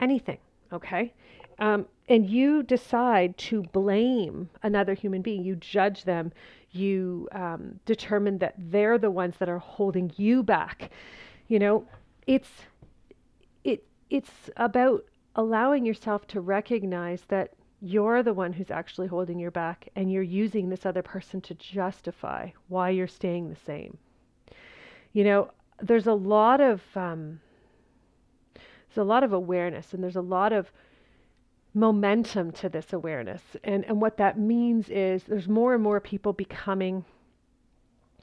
anything, 0.00 0.38
okay? 0.72 1.12
Um, 1.58 1.86
and 2.08 2.28
you 2.28 2.62
decide 2.62 3.36
to 3.38 3.62
blame 3.62 4.48
another 4.62 4.94
human 4.94 5.22
being, 5.22 5.44
you 5.44 5.56
judge 5.56 6.04
them, 6.04 6.32
you 6.70 7.28
um, 7.32 7.78
determine 7.84 8.38
that 8.38 8.54
they're 8.56 8.98
the 8.98 9.10
ones 9.10 9.36
that 9.38 9.48
are 9.48 9.58
holding 9.58 10.12
you 10.16 10.42
back. 10.42 10.90
You 11.48 11.58
know, 11.58 11.86
it's 12.26 12.50
it's 14.10 14.50
about 14.56 15.04
allowing 15.34 15.84
yourself 15.84 16.26
to 16.28 16.40
recognize 16.40 17.22
that 17.28 17.52
you're 17.80 18.22
the 18.22 18.34
one 18.34 18.52
who's 18.52 18.70
actually 18.70 19.06
holding 19.06 19.38
your 19.38 19.50
back 19.50 19.88
and 19.94 20.10
you're 20.10 20.22
using 20.22 20.68
this 20.68 20.84
other 20.84 21.02
person 21.02 21.40
to 21.40 21.54
justify 21.54 22.50
why 22.68 22.90
you're 22.90 23.06
staying 23.06 23.48
the 23.48 23.56
same. 23.56 23.98
You 25.12 25.24
know, 25.24 25.50
there's 25.80 26.06
a 26.06 26.14
lot 26.14 26.60
of 26.60 26.82
um, 26.96 27.40
there's 28.54 29.04
a 29.04 29.08
lot 29.08 29.22
of 29.22 29.32
awareness 29.32 29.92
and 29.92 30.02
there's 30.02 30.16
a 30.16 30.20
lot 30.20 30.52
of 30.52 30.72
momentum 31.74 32.50
to 32.52 32.68
this 32.68 32.92
awareness. 32.92 33.42
And, 33.62 33.84
and 33.84 34.00
what 34.00 34.16
that 34.16 34.38
means 34.38 34.88
is 34.88 35.24
there's 35.24 35.48
more 35.48 35.74
and 35.74 35.82
more 35.82 36.00
people 36.00 36.32
becoming 36.32 37.04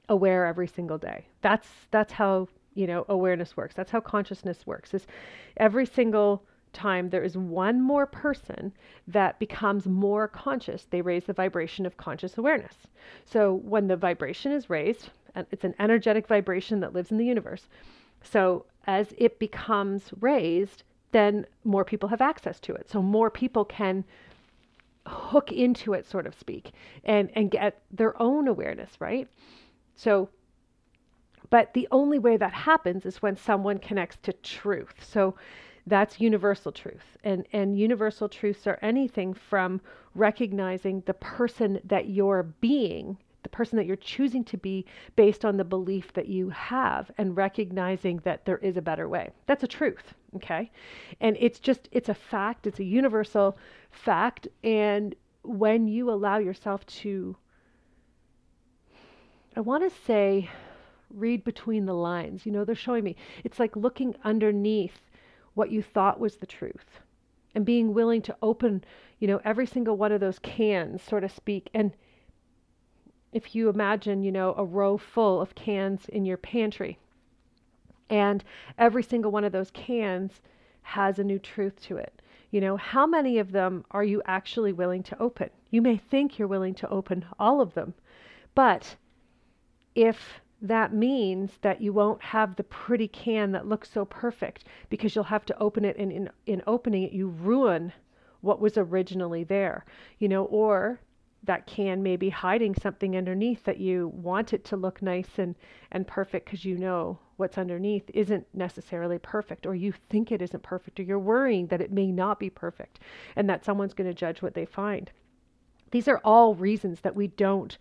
aware 0.10 0.46
every 0.46 0.68
single 0.68 0.98
day. 0.98 1.26
That's, 1.42 1.68
that's 1.92 2.14
how, 2.14 2.50
you 2.76 2.86
know, 2.88 3.06
awareness 3.10 3.58
works. 3.58 3.74
That's 3.76 3.92
how 3.92 4.02
consciousness 4.02 4.68
works 4.68 4.94
is 4.94 5.08
every 5.58 5.86
single 5.86 6.44
time 6.74 7.10
there 7.10 7.24
is 7.24 7.38
one 7.38 7.82
more 7.82 8.06
person 8.06 8.74
that 9.08 9.40
becomes 9.40 9.88
more 9.88 10.28
conscious, 10.28 10.86
they 10.90 11.02
raise 11.02 11.24
the 11.24 11.34
vibration 11.34 11.86
of 11.86 11.98
conscious 11.98 12.38
awareness. 12.38 12.76
So 13.26 13.54
when 13.54 13.88
the 13.88 13.96
vibration 13.96 14.52
is 14.52 14.70
raised, 14.70 15.10
and 15.34 15.48
it's 15.52 15.64
an 15.64 15.76
energetic 15.80 16.28
vibration 16.28 16.82
that 16.82 16.94
lives 16.94 17.12
in 17.12 17.18
the 17.18 17.26
universe. 17.26 17.68
So 18.22 18.66
as 18.88 19.14
it 19.18 19.40
becomes 19.40 20.12
raised, 20.20 20.84
then 21.12 21.46
more 21.64 21.86
people 21.86 22.10
have 22.10 22.22
access 22.22 22.60
to 22.62 22.74
it. 22.74 22.90
So 22.90 23.02
more 23.02 23.30
people 23.30 23.66
can 23.66 24.04
hook 25.08 25.52
into 25.52 25.94
it, 25.94 26.06
sort 26.06 26.26
of 26.26 26.36
speak, 26.36 26.72
and, 27.04 27.30
and 27.36 27.52
get 27.52 27.82
their 27.92 28.20
own 28.22 28.48
awareness, 28.48 29.00
right? 29.00 29.28
So, 29.96 30.30
but 31.50 31.74
the 31.74 31.88
only 31.92 32.20
way 32.20 32.38
that 32.38 32.54
happens 32.54 33.06
is 33.06 33.22
when 33.22 33.36
someone 33.36 33.78
connects 33.78 34.18
to 34.24 34.34
truth. 34.34 34.94
So 35.02 35.36
that's 35.88 36.20
universal 36.20 36.72
truth. 36.72 37.18
And, 37.24 37.46
and 37.54 37.78
universal 37.78 38.28
truths 38.28 38.66
are 38.68 38.80
anything 38.82 39.34
from 39.34 39.82
recognizing 40.16 41.02
the 41.06 41.14
person 41.14 41.80
that 41.86 42.10
you're 42.10 42.44
being 42.44 43.18
the 43.46 43.50
person 43.50 43.78
that 43.78 43.86
you're 43.86 43.96
choosing 43.98 44.44
to 44.44 44.58
be 44.58 44.84
based 45.16 45.46
on 45.46 45.56
the 45.56 45.64
belief 45.64 46.12
that 46.14 46.28
you 46.28 46.50
have 46.50 47.12
and 47.20 47.38
recognizing 47.38 48.18
that 48.24 48.44
there 48.44 48.58
is 48.58 48.76
a 48.76 48.82
better 48.82 49.08
way. 49.08 49.30
That's 49.46 49.62
a 49.62 49.68
truth, 49.68 50.16
okay? 50.36 50.72
And 51.22 51.38
it's 51.40 51.60
just, 51.60 51.88
it's 51.92 52.10
a 52.10 52.16
fact, 52.16 52.66
it's 52.66 52.80
a 52.80 52.84
universal 52.84 53.56
fact. 53.92 54.48
And 54.64 55.14
when 55.44 55.88
you 55.88 56.10
allow 56.10 56.40
yourself 56.40 56.88
to, 56.88 57.38
I 59.56 59.60
want 59.60 59.84
to 59.88 59.96
say, 60.08 60.50
read 61.10 61.44
between 61.44 61.86
the 61.86 61.94
lines, 61.94 62.46
you 62.46 62.52
know, 62.52 62.66
they're 62.66 62.76
showing 62.76 63.04
me, 63.04 63.16
it's 63.44 63.60
like 63.60 63.76
looking 63.76 64.16
underneath 64.24 65.02
what 65.54 65.72
you 65.72 65.82
thought 65.82 66.20
was 66.20 66.36
the 66.36 66.46
truth 66.46 67.00
and 67.54 67.66
being 67.66 67.94
willing 67.94 68.22
to 68.22 68.36
open, 68.42 68.84
you 69.20 69.28
know, 69.28 69.40
every 69.46 69.66
single 69.66 69.96
one 69.96 70.12
of 70.12 70.20
those 70.20 70.40
cans, 70.40 71.02
so 71.02 71.20
to 71.20 71.30
speak, 71.30 71.70
and 71.74 71.94
if 73.32 73.56
you 73.56 73.70
imagine, 73.70 74.24
you 74.24 74.32
know, 74.32 74.54
a 74.58 74.64
row 74.64 74.98
full 74.98 75.42
of 75.42 75.56
cans 75.56 76.08
in 76.10 76.26
your 76.26 76.38
pantry, 76.38 76.98
and 78.10 78.44
every 78.78 79.04
single 79.04 79.32
one 79.32 79.44
of 79.44 79.52
those 79.52 79.72
cans 79.72 80.42
has 80.82 81.18
a 81.18 81.24
new 81.24 81.40
truth 81.40 81.82
to 81.82 81.98
it. 81.98 82.22
You 82.52 82.62
know, 82.62 82.78
how 82.78 83.06
many 83.06 83.40
of 83.40 83.52
them 83.52 83.84
are 83.92 84.04
you 84.04 84.22
actually 84.26 84.72
willing 84.72 85.04
to 85.04 85.20
open? 85.22 85.50
You 85.70 85.82
may 85.82 85.98
think 85.98 86.38
you're 86.38 86.48
willing 86.48 86.76
to 86.76 86.90
open 86.90 87.26
all 87.40 87.60
of 87.60 87.74
them, 87.74 87.94
but 88.54 88.96
if 89.96 90.40
that 90.62 90.94
means 90.94 91.52
that 91.62 91.82
you 91.82 91.92
won't 91.94 92.22
have 92.22 92.56
the 92.56 92.64
pretty 92.64 93.08
can 93.08 93.52
that 93.52 93.68
looks 93.68 93.90
so 93.90 94.06
perfect 94.06 94.64
because 94.90 95.14
you'll 95.14 95.26
have 95.26 95.46
to 95.46 95.60
open 95.60 95.84
it 95.86 95.98
and 95.98 96.12
in, 96.12 96.30
in 96.46 96.62
opening 96.66 97.04
it 97.04 97.12
you 97.12 97.28
ruin 97.28 97.92
what 98.42 98.62
was 98.62 98.78
originally 98.78 99.44
there 99.44 99.86
you 100.18 100.28
know 100.28 100.46
or 100.46 101.00
that 101.46 101.68
can 101.68 102.02
may 102.02 102.16
be 102.16 102.30
hiding 102.30 102.74
something 102.76 103.16
underneath 103.16 103.64
that 103.64 103.78
you 103.78 104.08
want 104.16 104.54
it 104.54 104.64
to 104.66 104.78
look 104.78 105.02
nice 105.02 105.38
and, 105.38 105.56
and 105.92 106.08
perfect 106.08 106.46
because 106.46 106.66
you 106.66 106.78
know 106.78 107.20
what's 107.38 107.58
underneath 107.58 108.10
isn't 108.14 108.48
necessarily 108.54 109.20
perfect, 109.20 109.66
or 109.66 109.76
you 109.76 109.94
think 110.10 110.32
it 110.32 110.42
isn't 110.42 110.64
perfect, 110.64 111.00
or 111.00 111.04
you're 111.04 111.20
worrying 111.20 111.68
that 111.68 111.82
it 111.82 111.92
may 111.92 112.12
not 112.12 112.40
be 112.40 112.50
perfect 112.50 113.00
and 113.36 113.50
that 113.50 113.66
someone's 113.66 113.94
going 113.94 114.10
to 114.10 114.14
judge 114.14 114.42
what 114.42 114.54
they 114.54 114.66
find. 114.66 115.12
These 115.92 116.08
are 116.08 116.22
all 116.24 116.56
reasons 116.56 117.02
that 117.02 117.16
we 117.16 117.28
don't 117.28 117.78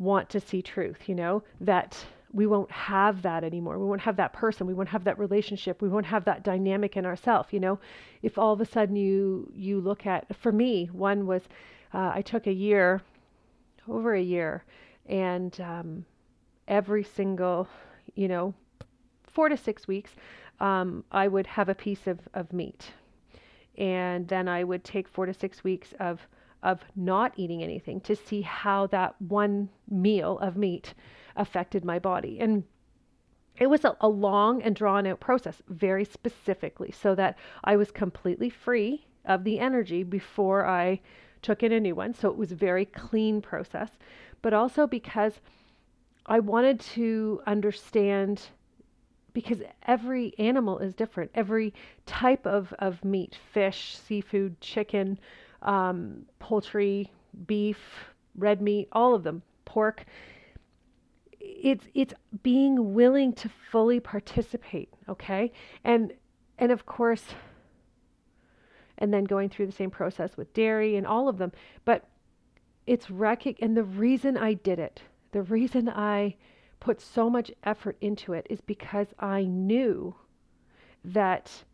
want 0.00 0.28
to 0.30 0.40
see 0.40 0.62
truth, 0.62 1.08
you 1.08 1.14
know, 1.14 1.44
that 1.60 2.04
we 2.32 2.46
won't 2.46 2.70
have 2.70 3.22
that 3.22 3.44
anymore. 3.44 3.78
We 3.78 3.86
won't 3.86 4.00
have 4.00 4.16
that 4.16 4.32
person. 4.32 4.66
We 4.66 4.74
won't 4.74 4.88
have 4.88 5.04
that 5.04 5.18
relationship. 5.18 5.82
We 5.82 5.88
won't 5.88 6.06
have 6.06 6.24
that 6.24 6.42
dynamic 6.42 6.96
in 6.96 7.04
ourselves. 7.04 7.52
You 7.52 7.60
know, 7.60 7.78
if 8.22 8.38
all 8.38 8.52
of 8.52 8.60
a 8.60 8.64
sudden 8.64 8.96
you 8.96 9.52
you 9.54 9.80
look 9.80 10.06
at, 10.06 10.34
for 10.36 10.50
me, 10.50 10.90
one 10.92 11.26
was 11.26 11.42
uh, 11.92 12.12
I 12.14 12.22
took 12.22 12.46
a 12.46 12.52
year, 12.52 13.02
over 13.88 14.14
a 14.14 14.22
year, 14.22 14.64
and 15.06 15.60
um, 15.60 16.04
every 16.68 17.04
single, 17.04 17.68
you 18.14 18.28
know, 18.28 18.54
four 19.34 19.48
to 19.48 19.56
six 19.56 19.86
weeks, 19.86 20.10
um, 20.60 21.04
I 21.10 21.28
would 21.28 21.46
have 21.46 21.68
a 21.68 21.74
piece 21.74 22.06
of, 22.06 22.20
of 22.34 22.52
meat. 22.52 22.92
And 23.76 24.28
then 24.28 24.48
I 24.48 24.62
would 24.64 24.84
take 24.84 25.08
four 25.08 25.26
to 25.26 25.34
six 25.34 25.64
weeks 25.64 25.94
of, 25.98 26.20
of 26.62 26.84
not 26.94 27.32
eating 27.36 27.62
anything 27.62 28.00
to 28.02 28.14
see 28.14 28.42
how 28.42 28.86
that 28.88 29.20
one 29.20 29.68
meal 29.88 30.38
of 30.38 30.56
meat 30.56 30.94
affected 31.36 31.84
my 31.84 31.98
body. 31.98 32.38
And 32.40 32.64
it 33.56 33.68
was 33.68 33.84
a, 33.84 33.96
a 34.00 34.08
long 34.08 34.62
and 34.62 34.74
drawn 34.74 35.06
out 35.06 35.20
process, 35.20 35.62
very 35.68 36.04
specifically, 36.04 36.90
so 36.90 37.14
that 37.14 37.36
I 37.64 37.76
was 37.76 37.90
completely 37.90 38.50
free 38.50 39.06
of 39.24 39.44
the 39.44 39.58
energy 39.58 40.02
before 40.02 40.66
I 40.66 41.00
took 41.42 41.62
in 41.62 41.72
a 41.72 41.80
new 41.80 41.94
one. 41.94 42.14
So 42.14 42.28
it 42.30 42.36
was 42.36 42.52
a 42.52 42.56
very 42.56 42.84
clean 42.84 43.40
process, 43.40 43.90
but 44.42 44.54
also 44.54 44.86
because 44.86 45.40
I 46.26 46.40
wanted 46.40 46.80
to 46.80 47.40
understand 47.46 48.42
because 49.32 49.62
every 49.86 50.34
animal 50.38 50.78
is 50.78 50.94
different. 50.94 51.30
Every 51.34 51.72
type 52.06 52.46
of, 52.46 52.74
of 52.78 53.04
meat, 53.04 53.38
fish, 53.52 53.96
seafood, 53.96 54.60
chicken, 54.60 55.18
um, 55.62 56.26
poultry, 56.38 57.10
beef, 57.46 57.78
red 58.36 58.60
meat, 58.60 58.88
all 58.92 59.14
of 59.14 59.22
them, 59.22 59.42
pork. 59.64 60.04
It's 61.40 61.86
it's 61.94 62.14
being 62.42 62.94
willing 62.94 63.32
to 63.34 63.50
fully 63.70 64.00
participate, 64.00 64.92
okay? 65.08 65.52
And 65.84 66.12
and 66.58 66.72
of 66.72 66.86
course, 66.86 67.24
and 68.98 69.12
then 69.12 69.24
going 69.24 69.48
through 69.48 69.66
the 69.66 69.72
same 69.72 69.90
process 69.90 70.36
with 70.36 70.52
dairy 70.52 70.96
and 70.96 71.06
all 71.06 71.28
of 71.28 71.38
them. 71.38 71.52
But 71.84 72.06
it's 72.86 73.10
rec- 73.10 73.60
and 73.62 73.76
the 73.76 73.84
reason 73.84 74.36
I 74.36 74.54
did 74.54 74.78
it, 74.78 75.02
the 75.32 75.42
reason 75.42 75.88
I 75.88 76.36
put 76.80 77.00
so 77.00 77.28
much 77.28 77.50
effort 77.64 77.96
into 78.00 78.32
it 78.32 78.46
is 78.50 78.60
because 78.60 79.08
I 79.18 79.44
knew 79.44 80.14
that 81.04 81.64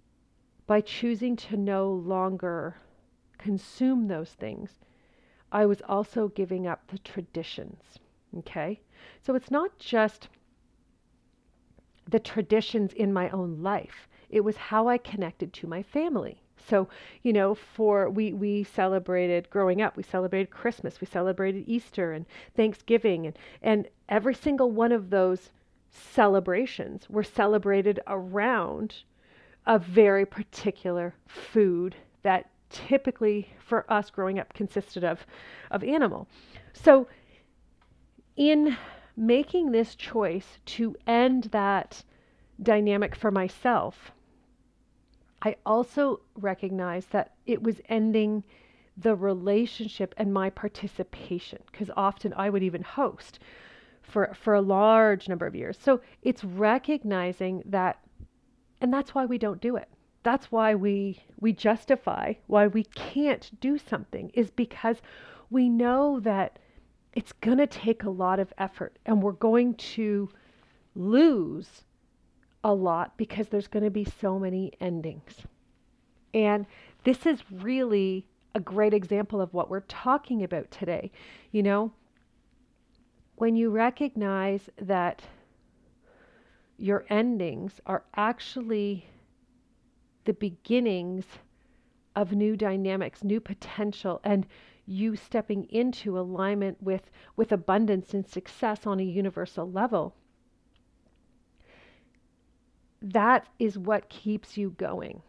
by 0.66 0.80
choosing 0.80 1.36
to 1.36 1.56
no 1.56 1.90
longer 1.90 2.76
consume 3.38 4.08
those 4.08 4.32
things, 4.32 4.78
I 5.52 5.66
was 5.66 5.82
also 5.82 6.28
giving 6.28 6.66
up 6.66 6.88
the 6.88 6.98
traditions. 6.98 7.98
Okay? 8.38 8.80
So 9.22 9.34
it's 9.34 9.50
not 9.50 9.78
just 9.78 10.28
the 12.08 12.20
traditions 12.20 12.92
in 12.92 13.12
my 13.12 13.30
own 13.30 13.62
life, 13.62 14.08
it 14.28 14.42
was 14.42 14.56
how 14.56 14.88
I 14.88 14.98
connected 14.98 15.52
to 15.54 15.66
my 15.66 15.82
family. 15.82 16.42
So, 16.56 16.88
you 17.22 17.32
know, 17.32 17.54
for 17.54 18.10
we 18.10 18.32
we 18.32 18.64
celebrated 18.64 19.50
growing 19.50 19.82
up, 19.82 19.96
we 19.96 20.02
celebrated 20.02 20.50
Christmas, 20.50 21.00
we 21.00 21.06
celebrated 21.06 21.64
Easter 21.66 22.12
and 22.12 22.26
Thanksgiving 22.54 23.26
and 23.26 23.38
and 23.62 23.88
every 24.08 24.34
single 24.34 24.70
one 24.70 24.92
of 24.92 25.10
those 25.10 25.50
celebrations 25.90 27.08
were 27.08 27.24
celebrated 27.24 28.00
around 28.06 29.02
a 29.66 29.78
very 29.78 30.26
particular 30.26 31.14
food 31.26 31.96
that 32.22 32.50
typically 32.70 33.48
for 33.58 33.90
us 33.92 34.10
growing 34.10 34.38
up 34.38 34.52
consisted 34.54 35.04
of 35.04 35.26
of 35.70 35.82
animal. 35.84 36.28
So 36.72 37.08
in 38.36 38.76
making 39.16 39.72
this 39.72 39.94
choice 39.94 40.58
to 40.66 40.94
end 41.06 41.44
that 41.44 42.04
dynamic 42.62 43.14
for 43.14 43.30
myself, 43.30 44.12
I 45.42 45.56
also 45.64 46.20
recognized 46.34 47.12
that 47.12 47.34
it 47.46 47.62
was 47.62 47.80
ending 47.88 48.44
the 48.96 49.14
relationship 49.14 50.14
and 50.16 50.32
my 50.32 50.50
participation 50.50 51.58
because 51.70 51.90
often 51.96 52.32
I 52.34 52.50
would 52.50 52.62
even 52.62 52.82
host 52.82 53.38
for 54.02 54.32
for 54.34 54.54
a 54.54 54.60
large 54.60 55.28
number 55.28 55.46
of 55.46 55.54
years. 55.54 55.78
So 55.78 56.00
it's 56.22 56.44
recognizing 56.44 57.62
that 57.66 57.98
and 58.80 58.92
that's 58.92 59.14
why 59.14 59.26
we 59.26 59.38
don't 59.38 59.60
do 59.60 59.76
it. 59.76 59.88
That's 60.26 60.50
why 60.50 60.74
we 60.74 61.20
we 61.38 61.52
justify 61.52 62.32
why 62.48 62.66
we 62.66 62.82
can't 62.82 63.48
do 63.60 63.78
something 63.78 64.32
is 64.34 64.50
because 64.50 64.96
we 65.50 65.68
know 65.68 66.18
that 66.18 66.58
it's 67.12 67.30
going 67.30 67.58
to 67.58 67.66
take 67.68 68.02
a 68.02 68.10
lot 68.10 68.40
of 68.40 68.52
effort 68.58 68.98
and 69.06 69.22
we're 69.22 69.30
going 69.30 69.74
to 69.74 70.28
lose 70.96 71.84
a 72.64 72.74
lot 72.74 73.16
because 73.16 73.46
there's 73.46 73.68
going 73.68 73.84
to 73.84 73.90
be 73.90 74.04
so 74.04 74.36
many 74.36 74.72
endings. 74.80 75.32
And 76.34 76.66
this 77.04 77.24
is 77.24 77.44
really 77.48 78.26
a 78.56 78.58
great 78.58 78.94
example 78.94 79.40
of 79.40 79.54
what 79.54 79.70
we're 79.70 79.78
talking 79.82 80.42
about 80.42 80.72
today. 80.72 81.12
You 81.52 81.62
know, 81.62 81.92
when 83.36 83.54
you 83.54 83.70
recognize 83.70 84.68
that 84.82 85.22
your 86.78 87.04
endings 87.10 87.80
are 87.86 88.02
actually 88.16 89.06
the 90.26 90.34
beginnings 90.34 91.24
of 92.14 92.32
new 92.32 92.56
dynamics, 92.56 93.24
new 93.24 93.40
potential, 93.40 94.20
and 94.24 94.46
you 94.86 95.16
stepping 95.16 95.64
into 95.70 96.18
alignment 96.18 96.82
with, 96.82 97.10
with 97.36 97.52
abundance 97.52 98.14
and 98.14 98.26
success 98.26 98.86
on 98.86 99.00
a 99.00 99.04
universal 99.04 99.70
level. 99.70 100.14
That 103.02 103.46
is 103.58 103.78
what 103.78 104.08
keeps 104.08 104.56
you 104.56 104.70
going. 104.70 105.22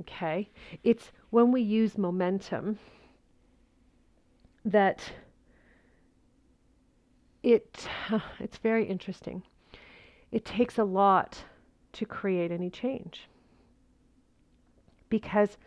Okay? 0.00 0.50
It's 0.82 1.12
when 1.30 1.52
we 1.52 1.62
use 1.62 1.96
momentum 1.96 2.78
that 4.64 5.00
it 7.42 7.86
it's 8.40 8.58
very 8.58 8.84
interesting. 8.84 9.42
It 10.32 10.44
takes 10.44 10.78
a 10.78 10.84
lot 10.84 11.44
to 11.92 12.04
create 12.04 12.50
any 12.50 12.68
change. 12.68 13.28
Because 15.08 15.58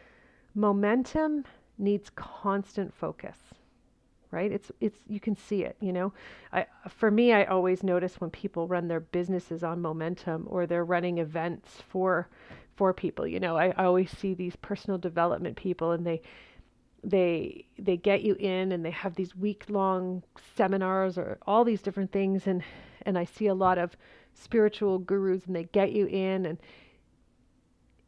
momentum 0.56 1.46
needs 1.78 2.10
constant 2.16 2.94
focus 2.94 3.38
right? 4.32 4.52
It's 4.52 4.72
it's 4.80 5.00
you 5.08 5.20
can 5.20 5.36
see 5.36 5.64
it 5.64 5.76
you 5.80 5.92
know? 5.92 6.14
I, 6.54 6.66
for 6.88 7.10
me 7.10 7.34
i 7.34 7.46
always 7.46 7.84
notice 7.84 8.20
when 8.20 8.30
people 8.30 8.68
run 8.68 8.88
their 8.88 9.00
businesses 9.00 9.64
on 9.64 9.82
momentum 9.82 10.46
or 10.50 10.66
they're 10.66 10.86
running 10.86 11.18
events 11.18 11.82
for 11.88 12.28
for 12.76 12.94
people 12.94 13.28
you 13.28 13.40
know? 13.40 13.58
I, 13.58 13.68
I 13.78 13.86
always 13.86 14.12
see 14.12 14.34
these 14.34 14.56
personal 14.56 14.98
development 14.98 15.56
people 15.58 15.92
and 15.92 16.06
they 16.06 16.22
they 17.04 17.66
they 17.78 17.98
get 17.98 18.22
you 18.24 18.36
in 18.36 18.72
and 18.72 18.84
they 18.84 18.92
have 18.92 19.16
these 19.16 19.36
week 19.36 19.66
long 19.70 20.22
seminars 20.56 21.18
or 21.18 21.38
all 21.48 21.64
these 21.64 21.82
different 21.82 22.12
things 22.12 22.46
and 22.46 22.64
and 23.06 23.18
I 23.18 23.24
see 23.26 23.48
a 23.48 23.54
lot 23.54 23.78
of 23.78 23.96
spiritual 24.34 25.00
gurus 25.00 25.46
and 25.46 25.56
they 25.56 25.64
get 25.64 25.92
you 25.92 26.06
in 26.08 26.46
and 26.46 26.58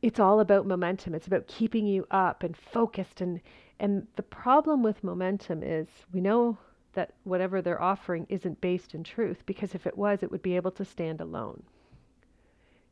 it's 0.02 0.20
all 0.20 0.40
about 0.40 0.66
momentum. 0.66 1.14
It's 1.14 1.28
about 1.28 1.48
keeping 1.48 1.86
you 1.86 2.08
up 2.12 2.44
and 2.44 2.56
focused 2.56 3.22
and 3.22 3.40
and 3.80 4.06
the 4.16 4.24
problem 4.24 4.84
with 4.84 5.04
momentum 5.04 5.64
is 5.64 5.88
we 6.14 6.22
know 6.22 6.58
that 6.94 7.14
whatever 7.24 7.62
they're 7.62 7.82
offering 7.82 8.28
isn't 8.30 8.62
based 8.62 8.94
in 8.94 9.04
truth 9.04 9.44
because 9.46 9.74
if 9.74 9.88
it 9.88 9.98
was 9.98 10.22
it 10.22 10.32
would 10.32 10.42
be 10.42 10.56
able 10.56 10.72
to 10.72 10.86
stand 10.86 11.20
alone. 11.22 11.64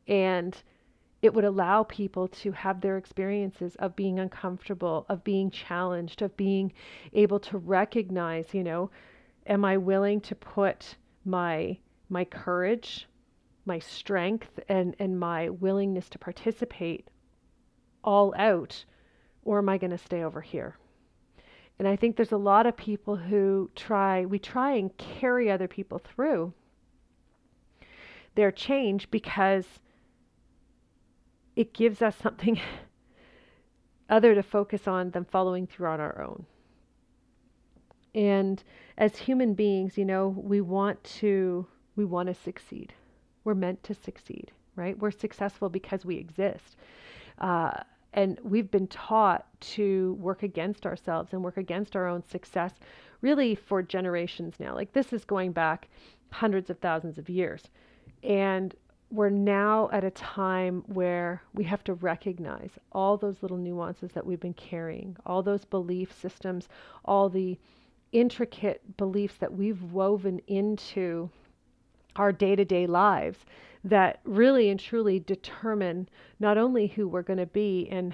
And 0.07 0.55
it 1.21 1.33
would 1.33 1.43
allow 1.43 1.83
people 1.83 2.27
to 2.27 2.51
have 2.53 2.81
their 2.81 2.97
experiences 2.97 3.75
of 3.75 3.95
being 3.95 4.19
uncomfortable, 4.19 5.05
of 5.09 5.23
being 5.23 5.51
challenged, 5.51 6.21
of 6.21 6.35
being 6.37 6.71
able 7.13 7.39
to 7.41 7.57
recognize, 7.57 8.53
you 8.53 8.63
know, 8.63 8.89
am 9.45 9.65
I 9.65 9.77
willing 9.77 10.21
to 10.21 10.35
put 10.35 10.95
my 11.25 11.77
my 12.09 12.25
courage 12.25 13.07
my 13.65 13.79
strength 13.79 14.59
and, 14.67 14.95
and 14.99 15.19
my 15.19 15.49
willingness 15.49 16.09
to 16.09 16.19
participate 16.19 17.07
all 18.03 18.33
out, 18.37 18.85
or 19.43 19.59
am 19.59 19.69
I 19.69 19.77
going 19.77 19.91
to 19.91 19.97
stay 19.97 20.23
over 20.23 20.41
here? 20.41 20.77
And 21.77 21.87
I 21.87 21.95
think 21.95 22.15
there's 22.15 22.31
a 22.31 22.37
lot 22.37 22.65
of 22.65 22.75
people 22.75 23.15
who 23.15 23.69
try, 23.75 24.25
we 24.25 24.39
try 24.39 24.73
and 24.73 24.95
carry 24.97 25.49
other 25.49 25.67
people 25.67 25.99
through 25.99 26.53
their 28.35 28.51
change 28.51 29.09
because 29.11 29.65
it 31.55 31.73
gives 31.73 32.01
us 32.01 32.15
something 32.15 32.59
other 34.09 34.35
to 34.35 34.43
focus 34.43 34.87
on 34.87 35.11
than 35.11 35.25
following 35.25 35.67
through 35.67 35.87
on 35.87 35.99
our 35.99 36.21
own. 36.21 36.45
And 38.15 38.63
as 38.97 39.17
human 39.17 39.53
beings, 39.53 39.97
you 39.97 40.05
know, 40.05 40.27
we 40.29 40.61
want 40.61 41.03
to 41.03 41.67
we 41.95 42.05
want 42.05 42.27
to 42.27 42.33
succeed. 42.33 42.93
We're 43.43 43.55
meant 43.55 43.83
to 43.83 43.93
succeed, 43.93 44.51
right? 44.75 44.97
We're 44.97 45.11
successful 45.11 45.69
because 45.69 46.05
we 46.05 46.17
exist. 46.17 46.75
Uh, 47.39 47.71
and 48.13 48.39
we've 48.43 48.71
been 48.71 48.87
taught 48.87 49.45
to 49.61 50.17
work 50.19 50.43
against 50.43 50.85
ourselves 50.85 51.33
and 51.33 51.43
work 51.43 51.57
against 51.57 51.95
our 51.95 52.07
own 52.07 52.23
success 52.23 52.73
really 53.21 53.55
for 53.55 53.81
generations 53.81 54.55
now. 54.59 54.73
Like 54.73 54.93
this 54.93 55.13
is 55.13 55.25
going 55.25 55.51
back 55.51 55.89
hundreds 56.31 56.69
of 56.69 56.79
thousands 56.79 57.17
of 57.17 57.29
years. 57.29 57.63
And 58.23 58.75
we're 59.11 59.29
now 59.29 59.89
at 59.91 60.03
a 60.03 60.11
time 60.11 60.83
where 60.87 61.41
we 61.53 61.63
have 61.63 61.83
to 61.85 61.95
recognize 61.95 62.71
all 62.91 63.17
those 63.17 63.41
little 63.41 63.57
nuances 63.57 64.11
that 64.11 64.25
we've 64.25 64.39
been 64.39 64.53
carrying, 64.53 65.15
all 65.25 65.41
those 65.41 65.65
belief 65.65 66.13
systems, 66.19 66.69
all 67.05 67.29
the 67.29 67.57
intricate 68.11 68.97
beliefs 68.97 69.35
that 69.39 69.53
we've 69.53 69.81
woven 69.83 70.39
into 70.47 71.29
our 72.15 72.31
day 72.31 72.55
to 72.55 72.65
day 72.65 72.87
lives 72.87 73.39
that 73.83 74.19
really 74.25 74.69
and 74.69 74.79
truly 74.79 75.19
determine 75.19 76.09
not 76.39 76.57
only 76.57 76.87
who 76.87 77.07
we're 77.07 77.21
going 77.21 77.39
to 77.39 77.45
be 77.45 77.87
and 77.91 78.13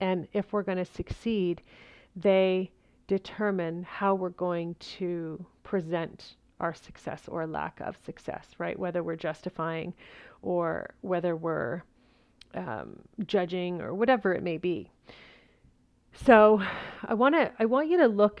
and 0.00 0.28
if 0.32 0.52
we're 0.52 0.62
going 0.62 0.78
to 0.78 0.84
succeed, 0.84 1.62
they 2.16 2.70
determine 3.06 3.84
how 3.84 4.14
we're 4.14 4.30
going 4.30 4.74
to 4.80 5.44
present 5.62 6.36
our 6.60 6.74
success 6.74 7.22
or 7.28 7.46
lack 7.46 7.80
of 7.80 7.96
success, 8.04 8.48
right? 8.58 8.78
Whether 8.78 9.02
we're 9.02 9.16
justifying 9.16 9.94
or 10.42 10.94
whether 11.00 11.36
we're 11.36 11.82
um, 12.54 12.98
judging 13.26 13.80
or 13.80 13.94
whatever 13.94 14.34
it 14.34 14.42
may 14.42 14.58
be. 14.58 14.90
So, 16.12 16.62
I 17.02 17.14
want 17.14 17.34
to 17.34 17.50
I 17.58 17.64
want 17.64 17.88
you 17.88 17.98
to 17.98 18.06
look 18.06 18.40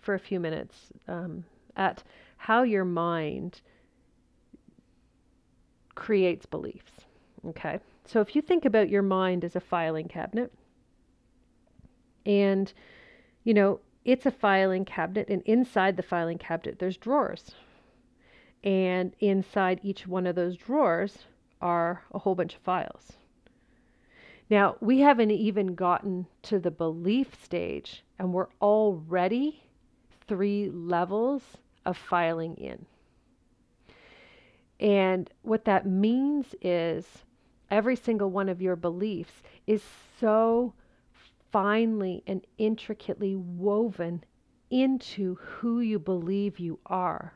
for 0.00 0.14
a 0.14 0.18
few 0.18 0.38
minutes 0.38 0.76
um, 1.08 1.44
at 1.76 2.02
how 2.42 2.64
your 2.64 2.84
mind 2.84 3.60
creates 5.94 6.44
beliefs. 6.44 6.90
Okay. 7.46 7.78
So 8.04 8.20
if 8.20 8.34
you 8.34 8.42
think 8.42 8.64
about 8.64 8.88
your 8.88 9.02
mind 9.02 9.44
as 9.44 9.54
a 9.54 9.60
filing 9.60 10.08
cabinet, 10.08 10.52
and, 12.26 12.72
you 13.44 13.54
know, 13.54 13.78
it's 14.04 14.26
a 14.26 14.32
filing 14.32 14.84
cabinet, 14.84 15.28
and 15.28 15.42
inside 15.42 15.96
the 15.96 16.02
filing 16.02 16.36
cabinet, 16.36 16.80
there's 16.80 16.96
drawers. 16.96 17.52
And 18.64 19.14
inside 19.20 19.78
each 19.84 20.08
one 20.08 20.26
of 20.26 20.34
those 20.34 20.56
drawers 20.56 21.18
are 21.60 22.02
a 22.12 22.18
whole 22.18 22.34
bunch 22.34 22.56
of 22.56 22.60
files. 22.62 23.12
Now, 24.50 24.78
we 24.80 24.98
haven't 24.98 25.30
even 25.30 25.76
gotten 25.76 26.26
to 26.42 26.58
the 26.58 26.72
belief 26.72 27.40
stage, 27.40 28.02
and 28.18 28.32
we're 28.32 28.50
already 28.60 29.62
three 30.26 30.68
levels 30.70 31.42
of 31.84 31.96
filing 31.96 32.54
in. 32.56 32.86
And 34.80 35.30
what 35.42 35.64
that 35.66 35.86
means 35.86 36.54
is 36.60 37.06
every 37.70 37.96
single 37.96 38.30
one 38.30 38.48
of 38.48 38.60
your 38.60 38.76
beliefs 38.76 39.42
is 39.66 39.82
so 40.18 40.74
finely 41.52 42.22
and 42.26 42.44
intricately 42.58 43.36
woven 43.36 44.24
into 44.70 45.36
who 45.36 45.80
you 45.80 45.98
believe 45.98 46.58
you 46.58 46.80
are 46.86 47.34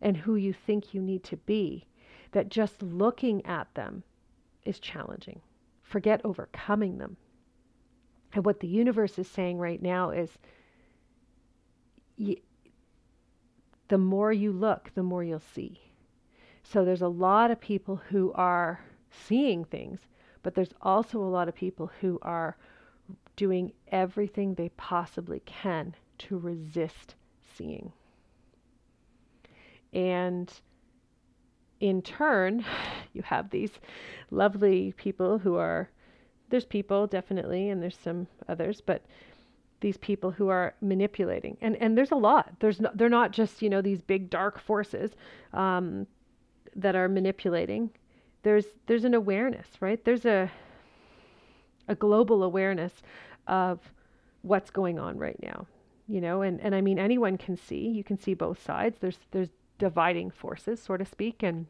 and 0.00 0.16
who 0.16 0.36
you 0.36 0.52
think 0.52 0.92
you 0.92 1.00
need 1.00 1.24
to 1.24 1.36
be 1.38 1.86
that 2.32 2.50
just 2.50 2.82
looking 2.82 3.44
at 3.46 3.72
them 3.74 4.02
is 4.64 4.78
challenging. 4.78 5.40
Forget 5.82 6.20
overcoming 6.24 6.98
them. 6.98 7.16
And 8.32 8.44
what 8.44 8.60
the 8.60 8.68
universe 8.68 9.18
is 9.18 9.28
saying 9.28 9.58
right 9.58 9.80
now 9.80 10.10
is 10.10 10.30
the 13.88 13.98
more 13.98 14.32
you 14.32 14.52
look, 14.52 14.90
the 14.94 15.02
more 15.02 15.22
you'll 15.22 15.40
see. 15.40 15.80
So 16.62 16.84
there's 16.84 17.02
a 17.02 17.08
lot 17.08 17.50
of 17.50 17.60
people 17.60 17.96
who 17.96 18.32
are 18.32 18.80
seeing 19.10 19.64
things, 19.64 20.00
but 20.42 20.54
there's 20.54 20.74
also 20.80 21.18
a 21.18 21.28
lot 21.28 21.48
of 21.48 21.54
people 21.54 21.90
who 22.00 22.18
are 22.22 22.56
doing 23.36 23.72
everything 23.88 24.54
they 24.54 24.70
possibly 24.70 25.40
can 25.44 25.94
to 26.18 26.38
resist 26.38 27.14
seeing. 27.56 27.92
And 29.92 30.52
in 31.80 32.02
turn, 32.02 32.64
you 33.12 33.22
have 33.22 33.50
these 33.50 33.72
lovely 34.30 34.92
people 34.96 35.38
who 35.38 35.56
are, 35.56 35.90
there's 36.48 36.64
people 36.64 37.06
definitely, 37.06 37.68
and 37.70 37.82
there's 37.82 37.98
some 37.98 38.26
others, 38.48 38.80
but 38.80 39.02
these 39.84 39.98
people 39.98 40.30
who 40.30 40.48
are 40.48 40.74
manipulating. 40.80 41.58
And 41.60 41.76
and 41.76 41.96
there's 41.96 42.10
a 42.10 42.16
lot. 42.16 42.54
There's 42.58 42.80
no, 42.80 42.90
they're 42.94 43.10
not 43.10 43.32
just 43.32 43.60
you 43.60 43.68
know 43.68 43.82
these 43.82 44.00
big 44.00 44.30
dark 44.30 44.58
forces 44.58 45.10
um, 45.52 46.06
that 46.74 46.96
are 46.96 47.06
manipulating. 47.06 47.90
There's 48.44 48.64
there's 48.86 49.04
an 49.04 49.12
awareness, 49.12 49.66
right? 49.80 50.02
There's 50.02 50.24
a 50.24 50.50
a 51.86 51.94
global 51.94 52.44
awareness 52.44 53.02
of 53.46 53.78
what's 54.40 54.70
going 54.70 54.98
on 54.98 55.18
right 55.18 55.38
now. 55.42 55.66
You 56.08 56.22
know, 56.22 56.40
and, 56.40 56.62
and 56.62 56.74
I 56.74 56.80
mean 56.80 56.98
anyone 56.98 57.36
can 57.36 57.54
see. 57.54 57.86
You 57.86 58.04
can 58.04 58.18
see 58.18 58.32
both 58.32 58.64
sides. 58.64 58.96
There's 59.00 59.18
there's 59.32 59.50
dividing 59.78 60.30
forces, 60.30 60.80
so 60.82 60.96
to 60.96 61.04
speak, 61.04 61.42
and 61.42 61.66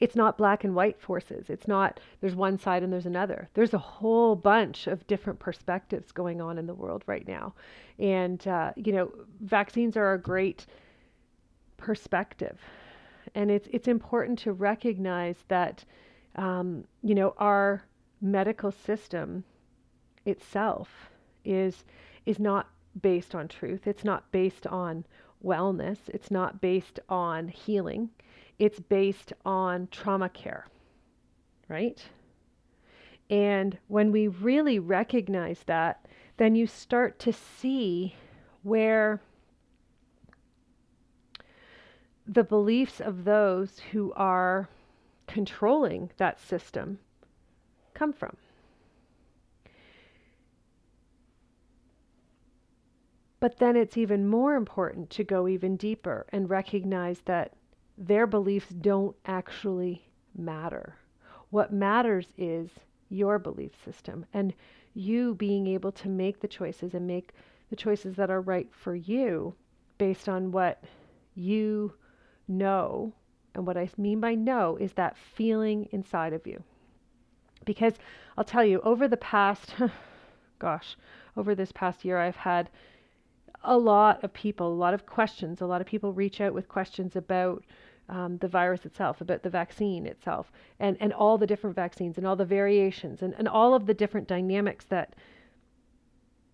it's 0.00 0.16
not 0.16 0.38
black 0.38 0.64
and 0.64 0.74
white 0.74 1.00
forces. 1.00 1.46
It's 1.48 1.68
not 1.68 2.00
there's 2.20 2.34
one 2.34 2.58
side 2.58 2.82
and 2.82 2.92
there's 2.92 3.06
another. 3.06 3.48
There's 3.54 3.74
a 3.74 3.78
whole 3.78 4.36
bunch 4.36 4.86
of 4.86 5.06
different 5.06 5.38
perspectives 5.38 6.12
going 6.12 6.40
on 6.40 6.58
in 6.58 6.66
the 6.66 6.74
world 6.74 7.02
right 7.06 7.26
now. 7.26 7.54
And, 7.98 8.46
uh, 8.46 8.72
you 8.76 8.92
know, 8.92 9.12
vaccines 9.40 9.96
are 9.96 10.14
a 10.14 10.20
great 10.20 10.66
perspective. 11.76 12.60
And 13.34 13.50
it's 13.50 13.68
it's 13.72 13.88
important 13.88 14.38
to 14.40 14.52
recognize 14.52 15.36
that 15.48 15.84
um, 16.36 16.84
you 17.02 17.14
know 17.14 17.34
our 17.38 17.82
medical 18.20 18.70
system 18.72 19.44
itself 20.24 21.10
is 21.44 21.84
is 22.24 22.38
not 22.38 22.68
based 23.02 23.34
on 23.34 23.48
truth. 23.48 23.86
It's 23.86 24.04
not 24.04 24.30
based 24.32 24.66
on 24.66 25.04
wellness. 25.44 25.98
It's 26.08 26.30
not 26.30 26.60
based 26.60 26.98
on 27.08 27.48
healing. 27.48 28.10
It's 28.58 28.80
based 28.80 29.32
on 29.44 29.88
trauma 29.90 30.28
care, 30.28 30.66
right? 31.68 32.02
And 33.28 33.78
when 33.88 34.12
we 34.12 34.28
really 34.28 34.78
recognize 34.78 35.60
that, 35.66 36.06
then 36.36 36.54
you 36.54 36.66
start 36.66 37.18
to 37.20 37.32
see 37.32 38.14
where 38.62 39.20
the 42.26 42.44
beliefs 42.44 43.00
of 43.00 43.24
those 43.24 43.80
who 43.92 44.12
are 44.14 44.68
controlling 45.26 46.10
that 46.16 46.40
system 46.40 46.98
come 47.94 48.12
from. 48.12 48.36
But 53.38 53.58
then 53.58 53.76
it's 53.76 53.96
even 53.96 54.26
more 54.26 54.54
important 54.54 55.10
to 55.10 55.24
go 55.24 55.46
even 55.46 55.76
deeper 55.76 56.26
and 56.30 56.48
recognize 56.50 57.20
that 57.26 57.52
their 57.98 58.26
beliefs 58.26 58.68
don't 58.68 59.16
actually 59.24 60.06
matter. 60.36 60.96
What 61.50 61.72
matters 61.72 62.26
is 62.36 62.70
your 63.08 63.38
belief 63.38 63.72
system 63.84 64.26
and 64.34 64.52
you 64.94 65.34
being 65.34 65.66
able 65.66 65.92
to 65.92 66.08
make 66.08 66.40
the 66.40 66.48
choices 66.48 66.94
and 66.94 67.06
make 67.06 67.32
the 67.70 67.76
choices 67.76 68.16
that 68.16 68.30
are 68.30 68.40
right 68.40 68.68
for 68.72 68.94
you 68.94 69.54
based 69.98 70.28
on 70.28 70.52
what 70.52 70.82
you 71.34 71.92
know. 72.48 73.12
And 73.54 73.66
what 73.66 73.76
I 73.76 73.88
mean 73.96 74.20
by 74.20 74.34
know 74.34 74.76
is 74.76 74.92
that 74.94 75.16
feeling 75.16 75.88
inside 75.92 76.32
of 76.32 76.46
you. 76.46 76.62
Because 77.64 77.94
I'll 78.36 78.44
tell 78.44 78.64
you, 78.64 78.80
over 78.80 79.08
the 79.08 79.16
past, 79.16 79.74
gosh, 80.58 80.96
over 81.36 81.54
this 81.54 81.72
past 81.72 82.04
year, 82.04 82.18
I've 82.18 82.36
had 82.36 82.70
a 83.64 83.76
lot 83.76 84.22
of 84.22 84.32
people, 84.32 84.68
a 84.68 84.74
lot 84.74 84.94
of 84.94 85.06
questions. 85.06 85.60
A 85.60 85.66
lot 85.66 85.80
of 85.80 85.86
people 85.86 86.12
reach 86.12 86.40
out 86.40 86.54
with 86.54 86.68
questions 86.68 87.16
about 87.16 87.64
um, 88.08 88.38
the 88.38 88.48
virus 88.48 88.86
itself, 88.86 89.20
about 89.20 89.42
the 89.42 89.50
vaccine 89.50 90.06
itself, 90.06 90.52
and, 90.78 90.96
and 91.00 91.12
all 91.12 91.38
the 91.38 91.46
different 91.46 91.74
vaccines 91.76 92.18
and 92.18 92.26
all 92.26 92.36
the 92.36 92.44
variations 92.44 93.22
and, 93.22 93.34
and 93.38 93.48
all 93.48 93.74
of 93.74 93.86
the 93.86 93.94
different 93.94 94.28
dynamics 94.28 94.84
that 94.86 95.14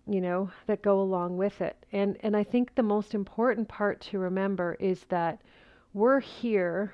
you 0.05 0.19
know 0.19 0.51
that 0.65 0.81
go 0.81 0.99
along 1.01 1.37
with 1.37 1.61
it. 1.61 1.85
And 1.91 2.17
and 2.21 2.35
I 2.35 2.43
think 2.43 2.75
the 2.75 2.83
most 2.83 3.13
important 3.13 3.67
part 3.67 4.01
to 4.01 4.19
remember 4.19 4.75
is 4.79 5.05
that 5.05 5.39
we're 5.93 6.19
here 6.19 6.93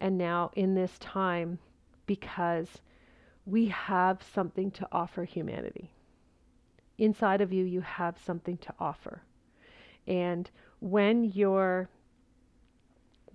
and 0.00 0.18
now 0.18 0.50
in 0.54 0.74
this 0.74 0.98
time 0.98 1.58
because 2.06 2.68
we 3.46 3.66
have 3.66 4.22
something 4.34 4.70
to 4.72 4.88
offer 4.92 5.24
humanity. 5.24 5.90
Inside 6.98 7.40
of 7.40 7.52
you, 7.52 7.64
you 7.64 7.80
have 7.82 8.18
something 8.18 8.58
to 8.58 8.74
offer. 8.78 9.22
And 10.06 10.50
when 10.80 11.24
you're 11.24 11.88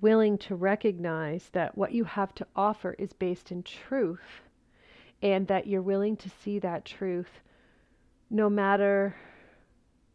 willing 0.02 0.38
to 0.38 0.56
recognize 0.56 1.50
that 1.54 1.78
what 1.78 1.94
you 1.94 2.04
have 2.04 2.34
to 2.36 2.48
offer 2.56 2.96
is 2.98 3.14
based 3.14 3.52
in 3.52 3.64
truth 3.64 4.42
and 5.22 5.48
that 5.48 5.68
you're 5.68 5.82
willing 5.82 6.18
to 6.18 6.30
see 6.44 6.58
that 6.60 6.84
truth 6.84 7.40
no 8.30 8.50
matter 8.50 9.16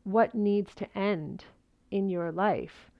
what 0.04 0.34
needs 0.34 0.74
to 0.74 0.98
end 0.98 1.44
in 1.90 2.08
your 2.08 2.32
life 2.32 2.90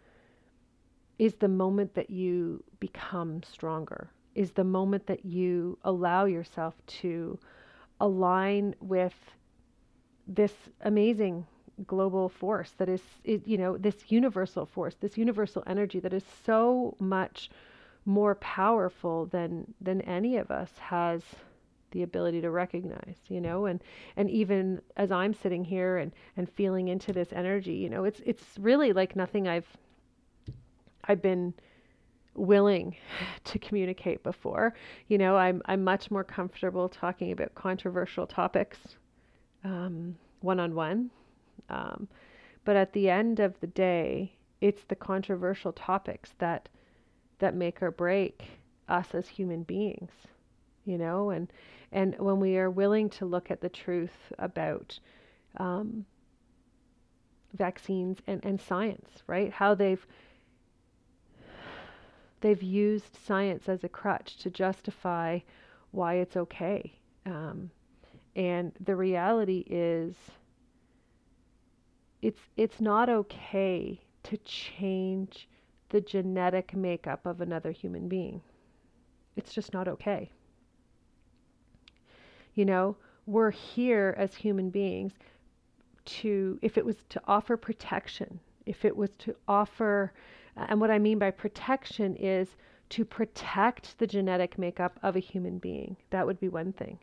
is 1.19 1.35
the 1.35 1.49
moment 1.49 1.95
that 1.95 2.11
you 2.11 2.63
become 2.79 3.43
stronger 3.43 4.11
is 4.35 4.53
the 4.53 4.65
moment 4.65 5.07
that 5.07 5.25
you 5.25 5.79
allow 5.85 6.27
yourself 6.27 6.75
to 6.87 7.39
align 8.01 8.75
with 8.81 9.15
this 10.29 10.53
amazing 10.83 11.47
global 11.87 12.29
force 12.29 12.73
that 12.79 12.89
is, 12.89 13.03
you 13.25 13.59
know, 13.59 13.77
this 13.77 13.97
universal 14.09 14.67
force, 14.67 14.95
this 15.01 15.17
universal 15.19 15.63
energy 15.67 16.01
that 16.01 16.13
is 16.13 16.25
so 16.45 16.97
much 16.99 17.51
more 18.05 18.37
powerful 18.37 19.27
than 19.27 19.75
than 19.81 20.01
any 20.03 20.37
of 20.37 20.51
us 20.51 20.71
has 20.79 21.23
the 21.91 22.03
ability 22.03 22.41
to 22.41 22.51
recognize, 22.51 23.17
you 23.29 23.41
know, 23.41 23.67
and 23.67 23.83
and 24.17 24.31
even 24.31 24.81
as 24.97 25.11
I'm 25.11 25.35
sitting 25.35 25.65
here 25.65 25.99
and 25.99 26.13
and 26.37 26.49
feeling 26.51 26.89
into 26.89 27.13
this 27.13 27.33
energy, 27.33 27.75
you 27.75 27.89
know, 27.91 28.05
it's 28.05 28.21
it's 28.25 28.45
really 28.59 28.93
like 28.93 29.17
nothing 29.17 29.49
I've 29.49 29.67
I've 31.05 31.23
been 31.23 31.55
willing 32.35 32.97
to 33.45 33.59
communicate 33.59 34.23
before. 34.23 34.75
You 35.09 35.19
know, 35.19 35.37
I'm 35.37 35.63
I'm 35.67 35.85
much 35.85 36.11
more 36.11 36.25
comfortable 36.25 36.89
talking 36.89 37.33
about 37.33 37.55
controversial 37.55 38.27
topics 38.27 38.79
one 40.41 40.61
on 40.61 40.75
one 40.75 41.11
um, 41.69 42.09
but 42.65 42.77
at 42.77 42.93
the 42.93 43.09
end 43.09 43.41
of 43.41 43.59
the 43.61 43.67
day, 43.67 44.33
it's 44.61 44.85
the 44.85 44.97
controversial 44.97 45.73
topics 45.73 46.31
that 46.39 46.69
that 47.39 47.55
make 47.55 47.83
or 47.83 47.91
break 47.91 48.45
us 48.89 49.15
as 49.15 49.29
human 49.29 49.63
beings, 49.63 50.11
you 50.85 50.99
know, 50.99 51.31
and 51.31 51.53
and 51.93 52.19
when 52.19 52.41
we 52.41 52.57
are 52.57 52.71
willing 52.71 53.09
to 53.11 53.25
look 53.25 53.51
at 53.51 53.61
the 53.61 53.69
truth 53.69 54.33
about 54.39 54.99
um, 55.59 56.05
vaccines 57.55 58.19
and, 58.27 58.45
and 58.45 58.61
science, 58.61 59.23
right? 59.27 59.53
How 59.53 59.75
they've 59.75 60.07
they've 62.41 62.63
used 62.63 63.17
science 63.17 63.69
as 63.69 63.83
a 63.85 63.89
crutch 63.89 64.37
to 64.39 64.51
justify 64.51 65.41
why 65.91 66.15
it's 66.15 66.37
okay. 66.37 66.99
Um, 67.25 67.71
and 68.35 68.73
the 68.81 68.97
reality 68.97 69.65
is 69.69 70.15
it's 72.23 72.41
it's 72.57 72.81
not 72.81 73.09
okay 73.09 74.01
to 74.25 74.37
change 74.39 75.49
the 75.91 76.01
genetic 76.01 76.75
makeup 76.75 77.27
of 77.27 77.41
another 77.41 77.71
human 77.71 78.09
being. 78.09 78.41
It's 79.37 79.53
just 79.53 79.73
not 79.73 79.87
okay. 79.87 80.31
You 82.55 82.65
know, 82.65 82.97
we're 83.27 83.51
here 83.51 84.15
as 84.17 84.35
human 84.35 84.71
beings 84.71 85.13
to 86.07 86.59
if 86.63 86.79
it 86.79 86.85
was 86.85 86.97
to 87.11 87.21
offer 87.27 87.57
protection, 87.57 88.41
if 88.65 88.85
it 88.85 88.97
was 88.97 89.11
to 89.19 89.37
offer 89.47 90.13
and 90.57 90.81
what 90.81 90.91
I 90.91 90.99
mean 90.99 91.19
by 91.19 91.31
protection 91.31 92.17
is 92.17 92.49
to 92.89 93.05
protect 93.05 93.99
the 93.99 94.07
genetic 94.07 94.59
makeup 94.59 94.99
of 95.03 95.17
a 95.17 95.21
human 95.21 95.59
being. 95.59 95.97
That 96.11 96.27
would 96.27 96.41
be 96.41 96.49
one 96.49 96.73
thing. 96.73 96.99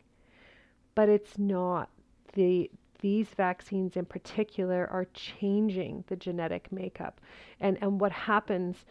But 0.94 1.08
it's 1.08 1.38
not 1.38 1.90
the 2.32 2.70
these 3.04 3.28
vaccines 3.36 3.98
in 3.98 4.06
particular 4.06 4.88
are 4.90 5.04
changing 5.12 6.02
the 6.06 6.16
genetic 6.16 6.72
makeup. 6.72 7.20
And, 7.60 7.76
and 7.82 8.00
what 8.00 8.12
happens 8.12 8.86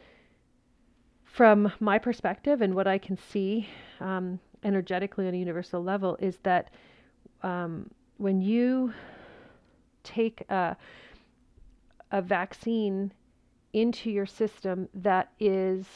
from 1.24 1.74
my 1.80 1.98
perspective 1.98 2.62
and 2.62 2.76
what 2.76 2.86
I 2.86 3.00
can 3.00 3.18
see 3.18 3.68
um, 4.00 4.40
energetically 4.64 5.28
on 5.28 5.34
a 5.34 5.38
universal 5.38 5.84
level 5.84 6.16
is 6.20 6.38
that 6.44 6.70
um, 7.42 7.90
when 8.18 8.40
you 8.40 8.94
take 10.04 10.42
a, 10.48 10.78
a 12.12 12.22
vaccine 12.22 13.12
into 13.74 14.12
your 14.12 14.28
system 14.28 14.90
that 14.94 15.32
is 15.40 15.88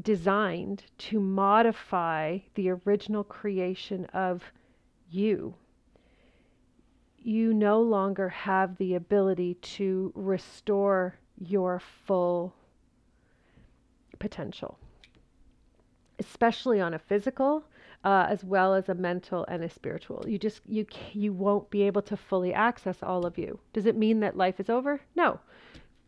designed 0.00 0.84
to 0.98 1.18
modify 1.18 2.38
the 2.54 2.70
original 2.70 3.24
creation 3.24 4.04
of 4.14 4.44
you, 5.14 5.54
you 7.18 7.54
no 7.54 7.80
longer 7.80 8.28
have 8.28 8.76
the 8.76 8.94
ability 8.94 9.54
to 9.54 10.12
restore 10.14 11.16
your 11.38 11.80
full 12.06 12.54
potential, 14.18 14.78
especially 16.18 16.80
on 16.80 16.94
a 16.94 16.98
physical 16.98 17.64
uh, 18.04 18.26
as 18.28 18.44
well 18.44 18.74
as 18.74 18.88
a 18.88 18.94
mental 18.94 19.44
and 19.48 19.64
a 19.64 19.68
spiritual. 19.68 20.24
You 20.28 20.38
just 20.38 20.60
you 20.66 20.86
you 21.12 21.32
won't 21.32 21.70
be 21.70 21.82
able 21.82 22.02
to 22.02 22.16
fully 22.16 22.52
access 22.52 23.02
all 23.02 23.24
of 23.24 23.38
you. 23.38 23.58
Does 23.72 23.86
it 23.86 23.96
mean 23.96 24.20
that 24.20 24.36
life 24.36 24.60
is 24.60 24.68
over? 24.68 25.00
No. 25.16 25.40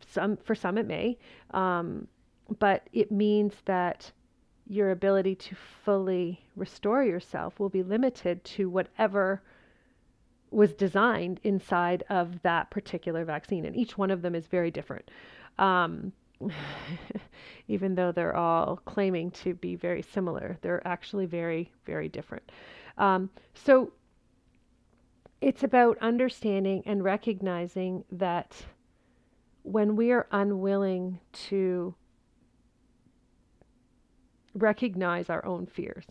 Some 0.07 0.37
for 0.37 0.55
some 0.55 0.77
it 0.77 0.87
may, 0.87 1.17
um, 1.51 2.07
but 2.59 2.87
it 2.93 3.11
means 3.11 3.55
that 3.65 4.11
your 4.69 4.91
ability 4.91 5.35
to 5.35 5.55
fully 5.55 6.41
restore 6.55 7.03
yourself 7.03 7.59
will 7.59 7.69
be 7.69 7.83
limited 7.83 8.43
to 8.43 8.69
whatever 8.69 9.41
was 10.51 10.73
designed 10.73 11.39
inside 11.43 12.03
of 12.09 12.41
that 12.41 12.69
particular 12.69 13.25
vaccine. 13.25 13.65
And 13.65 13.75
each 13.75 13.97
one 13.97 14.11
of 14.11 14.21
them 14.21 14.35
is 14.35 14.47
very 14.47 14.71
different. 14.71 15.09
Um, 15.57 16.13
even 17.67 17.95
though 17.95 18.11
they're 18.11 18.35
all 18.35 18.77
claiming 18.85 19.31
to 19.31 19.53
be 19.53 19.75
very 19.75 20.01
similar, 20.01 20.57
they're 20.61 20.85
actually 20.87 21.25
very, 21.25 21.71
very 21.85 22.09
different. 22.09 22.51
Um, 22.97 23.29
so 23.53 23.91
it's 25.41 25.63
about 25.63 25.97
understanding 25.99 26.83
and 26.85 27.03
recognizing 27.03 28.03
that 28.11 28.65
when 29.63 29.95
we 29.95 30.11
are 30.11 30.27
unwilling 30.31 31.19
to 31.33 31.93
recognize 34.57 35.29
our 35.29 35.45
own 35.45 35.65
fears. 35.65 36.05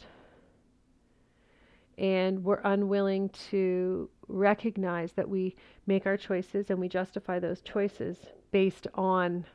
And 1.99 2.44
we're 2.44 2.61
unwilling 2.64 3.30
to 3.51 4.11
recognize 4.28 5.12
that 5.12 5.28
we 5.28 5.57
make 5.86 6.07
our 6.07 6.16
choices 6.16 6.70
and 6.70 6.78
we 6.78 6.88
justify 6.88 7.38
those 7.38 7.61
choices 7.62 8.18
based 8.51 8.86
on 8.94 9.47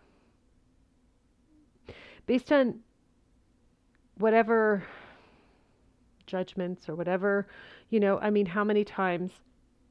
based 2.25 2.51
on 2.51 2.79
whatever 4.17 4.83
judgments 6.25 6.87
or 6.87 6.95
whatever 6.95 7.47
you 7.89 7.99
know 7.99 8.17
i 8.19 8.29
mean 8.29 8.45
how 8.45 8.63
many 8.63 8.85
times 8.85 9.31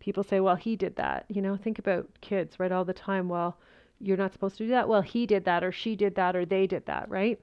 people 0.01 0.25
say 0.25 0.41
well 0.41 0.57
he 0.57 0.75
did 0.75 0.97
that. 0.97 1.27
You 1.29 1.41
know 1.43 1.57
think 1.57 1.79
about 1.79 2.09
kids 2.21 2.59
right 2.59 2.73
all 2.73 2.85
the 2.85 2.93
time. 2.93 3.29
Well 3.29 3.57
you're 4.01 4.17
not 4.17 4.33
supposed 4.33 4.57
to 4.57 4.65
do 4.65 4.71
that. 4.71 4.89
Well 4.89 5.03
he 5.03 5.27
did 5.27 5.45
that 5.45 5.63
or 5.63 5.71
she 5.71 5.95
did 5.95 6.17
that 6.17 6.35
or 6.35 6.45
they 6.45 6.67
did 6.67 6.87
that 6.87 7.09
right 7.09 7.39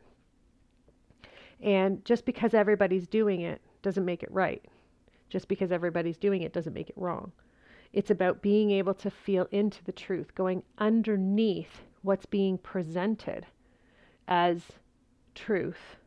and 1.61 2.03
just 2.05 2.25
because 2.25 2.53
everybody's 2.53 3.07
doing 3.07 3.41
it 3.41 3.61
doesn't 3.81 4.05
make 4.05 4.23
it 4.23 4.31
right 4.31 4.63
just 5.29 5.47
because 5.47 5.71
everybody's 5.71 6.17
doing 6.17 6.41
it 6.41 6.53
doesn't 6.53 6.73
make 6.73 6.89
it 6.89 6.97
wrong. 6.97 7.31
It's 7.93 8.11
about 8.11 8.41
being 8.41 8.71
able 8.71 8.93
to 8.95 9.09
feel 9.09 9.47
into 9.51 9.83
the 9.83 9.91
truth, 9.91 10.35
going 10.35 10.63
underneath 10.77 11.83
what's 12.01 12.25
being 12.25 12.57
presented 12.57 13.45
as 14.27 14.61
truth 15.35 15.97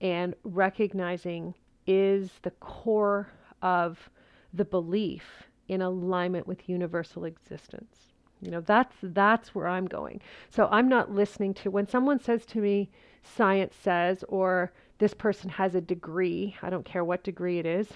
and 0.00 0.34
recognizing 0.44 1.54
is 1.86 2.30
the 2.42 2.50
core 2.52 3.28
of 3.62 4.10
the 4.52 4.64
belief 4.64 5.44
in 5.68 5.80
alignment 5.80 6.46
with 6.46 6.68
universal 6.68 7.24
existence. 7.24 8.12
You 8.40 8.50
know, 8.50 8.60
that's 8.60 8.96
that's 9.02 9.54
where 9.54 9.68
I'm 9.68 9.86
going. 9.86 10.20
So 10.50 10.68
I'm 10.70 10.88
not 10.88 11.10
listening 11.10 11.54
to 11.54 11.70
when 11.70 11.88
someone 11.88 12.20
says 12.20 12.44
to 12.46 12.58
me 12.58 12.90
science 13.24 13.74
says 13.82 14.24
or 14.28 14.72
this 14.98 15.14
person 15.14 15.50
has 15.50 15.74
a 15.74 15.80
degree, 15.80 16.56
I 16.62 16.70
don't 16.70 16.84
care 16.84 17.04
what 17.04 17.24
degree 17.24 17.58
it 17.58 17.66
is, 17.66 17.88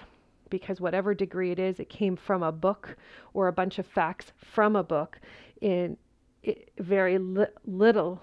because 0.49 0.81
whatever 0.81 1.13
degree 1.13 1.51
it 1.51 1.59
is, 1.59 1.79
it 1.79 1.89
came 1.89 2.15
from 2.15 2.43
a 2.43 2.51
book 2.51 2.97
or 3.33 3.47
a 3.47 3.53
bunch 3.53 3.79
of 3.79 3.85
facts 3.85 4.33
from 4.37 4.75
a 4.75 4.83
book. 4.83 5.19
In 5.61 5.97
it, 6.43 6.71
very 6.77 7.17
li- 7.17 7.45
little 7.65 8.21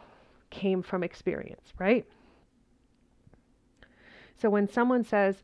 came 0.51 0.83
from 0.83 1.03
experience, 1.03 1.73
right? 1.79 2.05
So 4.37 4.51
when 4.51 4.69
someone 4.69 5.05
says 5.05 5.43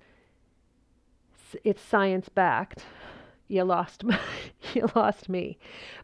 it's 1.65 1.83
science 1.83 2.29
backed, 2.29 2.85
you 3.53 3.65
lost 3.65 4.03
you 4.75 4.89
lost 4.95 5.29
me. 5.29 5.59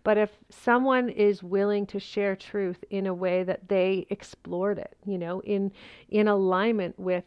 But 0.05 0.19
if 0.19 0.31
someone 0.51 1.09
is 1.09 1.43
willing 1.43 1.87
to 1.87 1.99
share 1.99 2.37
truth 2.37 2.85
in 2.91 3.07
a 3.07 3.15
way 3.15 3.43
that 3.43 3.69
they 3.69 4.07
explored 4.11 4.79
it, 4.79 4.97
you 5.07 5.17
know, 5.17 5.41
in 5.41 5.73
in 6.11 6.29
alignment 6.29 6.99
with 6.99 7.25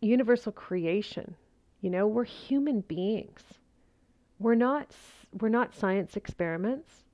universal 0.00 0.50
creation, 0.50 1.36
you 1.80 1.88
know, 1.90 2.06
we're 2.06 2.24
human 2.24 2.80
beings. 2.80 3.42
We're 4.40 4.56
not 4.56 4.94
we're 5.40 5.48
not 5.48 5.74
science 5.74 6.16
experiments. 6.16 7.04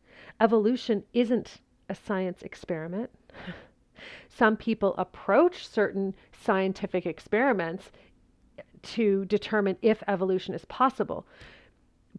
Evolution 0.40 1.04
isn't 1.12 1.60
a 1.90 1.94
science 1.94 2.42
experiment. 2.42 3.10
Some 4.28 4.56
people 4.56 4.94
approach 4.96 5.66
certain 5.66 6.14
scientific 6.32 7.06
experiments 7.06 7.90
to 8.82 9.24
determine 9.24 9.76
if 9.82 10.02
evolution 10.06 10.54
is 10.54 10.64
possible. 10.66 11.26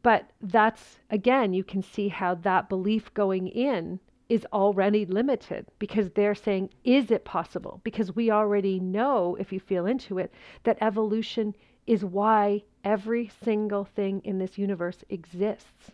But 0.03 0.29
that's, 0.41 0.99
again, 1.09 1.53
you 1.53 1.63
can 1.63 1.81
see 1.81 2.07
how 2.07 2.35
that 2.35 2.69
belief 2.69 3.13
going 3.13 3.47
in 3.47 3.99
is 4.29 4.45
already 4.51 5.05
limited 5.05 5.65
because 5.79 6.09
they're 6.11 6.35
saying, 6.35 6.69
is 6.83 7.11
it 7.11 7.25
possible? 7.25 7.79
Because 7.83 8.15
we 8.15 8.29
already 8.29 8.79
know, 8.79 9.35
if 9.39 9.53
you 9.53 9.59
feel 9.59 9.85
into 9.85 10.17
it, 10.17 10.33
that 10.63 10.77
evolution 10.81 11.55
is 11.85 12.03
why 12.03 12.63
every 12.83 13.31
single 13.43 13.85
thing 13.85 14.21
in 14.25 14.37
this 14.37 14.57
universe 14.57 15.03
exists. 15.09 15.91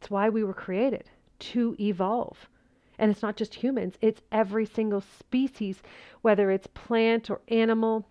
It's 0.00 0.10
why 0.10 0.28
we 0.28 0.44
were 0.44 0.54
created 0.54 1.10
to 1.40 1.76
evolve. 1.80 2.48
And 2.98 3.10
it's 3.10 3.22
not 3.22 3.36
just 3.36 3.54
humans, 3.54 3.96
it's 4.00 4.22
every 4.30 4.66
single 4.66 5.00
species, 5.00 5.82
whether 6.22 6.50
it's 6.50 6.68
plant 6.68 7.30
or 7.30 7.40
animal. 7.48 8.06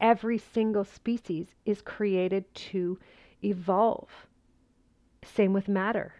Every 0.00 0.38
single 0.38 0.84
species 0.84 1.54
is 1.64 1.80
created 1.80 2.52
to 2.54 2.80
evolve. 2.80 3.15
Same 5.24 5.52
with 5.52 5.68
matter, 5.68 6.14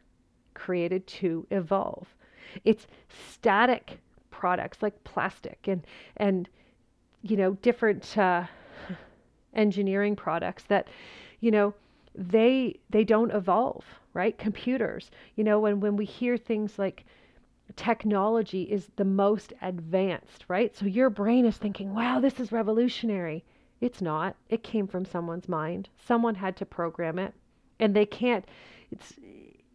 created 0.54 1.06
to 1.06 1.46
evolve. 1.50 2.14
It's 2.64 2.86
static 3.08 4.00
products 4.30 4.82
like 4.82 5.02
plastic 5.04 5.66
and 5.66 5.86
and 6.16 6.48
you 7.22 7.36
know 7.36 7.54
different 7.62 8.18
uh, 8.18 8.46
engineering 9.54 10.14
products 10.14 10.64
that, 10.64 10.88
you 11.40 11.50
know, 11.50 11.74
they 12.14 12.78
they 12.90 13.04
don't 13.04 13.30
evolve, 13.32 13.84
right? 14.14 14.38
Computers, 14.38 15.10
you 15.34 15.44
know, 15.44 15.60
when 15.60 15.80
when 15.80 15.96
we 15.96 16.04
hear 16.04 16.36
things 16.36 16.78
like 16.78 17.04
technology 17.76 18.62
is 18.62 18.90
the 18.96 19.04
most 19.04 19.52
advanced, 19.62 20.44
right? 20.48 20.74
So 20.76 20.86
your 20.86 21.10
brain 21.10 21.44
is 21.44 21.56
thinking, 21.56 21.94
"Wow, 21.94 22.20
this 22.20 22.40
is 22.40 22.52
revolutionary." 22.52 23.44
It's 23.80 24.00
not. 24.00 24.36
It 24.48 24.62
came 24.62 24.86
from 24.86 25.04
someone's 25.04 25.48
mind. 25.48 25.88
Someone 25.98 26.36
had 26.36 26.56
to 26.56 26.66
program 26.66 27.18
it, 27.18 27.34
and 27.78 27.94
they 27.94 28.06
can't 28.06 28.44
it's 28.90 29.14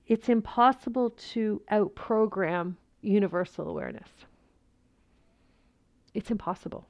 it's 0.07 0.29
impossible 0.29 1.11
to 1.11 1.61
outprogram 1.71 2.75
universal 3.01 3.69
awareness. 3.69 4.09
It's 6.13 6.31
impossible. 6.31 6.85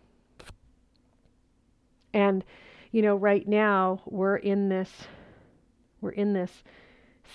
And 2.14 2.44
you 2.92 3.02
know, 3.02 3.16
right 3.16 3.48
now 3.48 4.02
we're 4.06 4.38
in 4.38 4.70
this 4.70 5.08
we're 6.02 6.12
in 6.12 6.34
this 6.34 6.64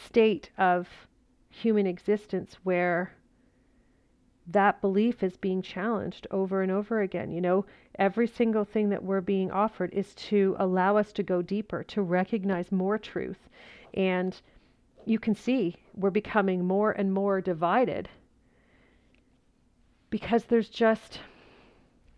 state 0.04 0.50
of 0.58 0.88
human 1.48 1.86
existence 1.86 2.56
where 2.64 3.12
that 4.48 4.80
belief 4.80 5.22
is 5.22 5.36
being 5.36 5.62
challenged 5.62 6.26
over 6.30 6.62
and 6.62 6.70
over 6.70 7.00
again. 7.00 7.32
You 7.32 7.40
know, 7.40 7.64
every 7.98 8.28
single 8.28 8.64
thing 8.64 8.90
that 8.90 9.02
we're 9.02 9.20
being 9.20 9.50
offered 9.50 9.92
is 9.92 10.14
to 10.14 10.54
allow 10.58 10.96
us 10.96 11.12
to 11.12 11.22
go 11.22 11.42
deeper, 11.42 11.82
to 11.84 12.02
recognize 12.02 12.70
more 12.70 12.98
truth. 12.98 13.48
And 13.94 14.40
you 15.04 15.18
can 15.18 15.34
see 15.34 15.76
we're 15.94 16.10
becoming 16.10 16.64
more 16.64 16.92
and 16.92 17.12
more 17.12 17.40
divided 17.40 18.08
because 20.10 20.44
there's 20.44 20.68
just 20.68 21.20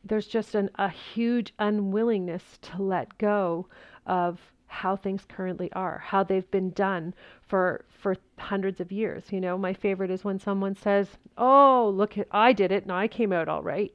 there's 0.04 0.26
just 0.26 0.54
an, 0.54 0.70
a 0.76 0.88
huge 0.88 1.52
unwillingness 1.58 2.58
to 2.62 2.82
let 2.82 3.18
go 3.18 3.66
of 4.06 4.40
how 4.68 4.94
things 4.94 5.24
currently 5.24 5.72
are, 5.72 5.98
how 5.98 6.22
they've 6.22 6.50
been 6.50 6.70
done 6.70 7.14
for 7.40 7.84
for 7.88 8.16
hundreds 8.38 8.80
of 8.80 8.92
years. 8.92 9.32
You 9.32 9.40
know, 9.40 9.58
my 9.58 9.72
favorite 9.72 10.10
is 10.10 10.24
when 10.24 10.38
someone 10.38 10.76
says, 10.76 11.18
"Oh, 11.36 11.92
look, 11.94 12.14
I 12.30 12.52
did 12.52 12.70
it 12.70 12.84
and 12.84 12.92
I 12.92 13.08
came 13.08 13.32
out 13.32 13.48
all 13.48 13.62
right." 13.62 13.92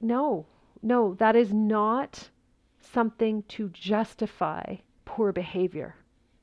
No, 0.00 0.46
no, 0.82 1.14
that 1.14 1.34
is 1.34 1.52
not 1.52 2.30
something 2.78 3.42
to 3.48 3.68
justify 3.70 4.76
poor 5.04 5.32
behavior. 5.32 5.96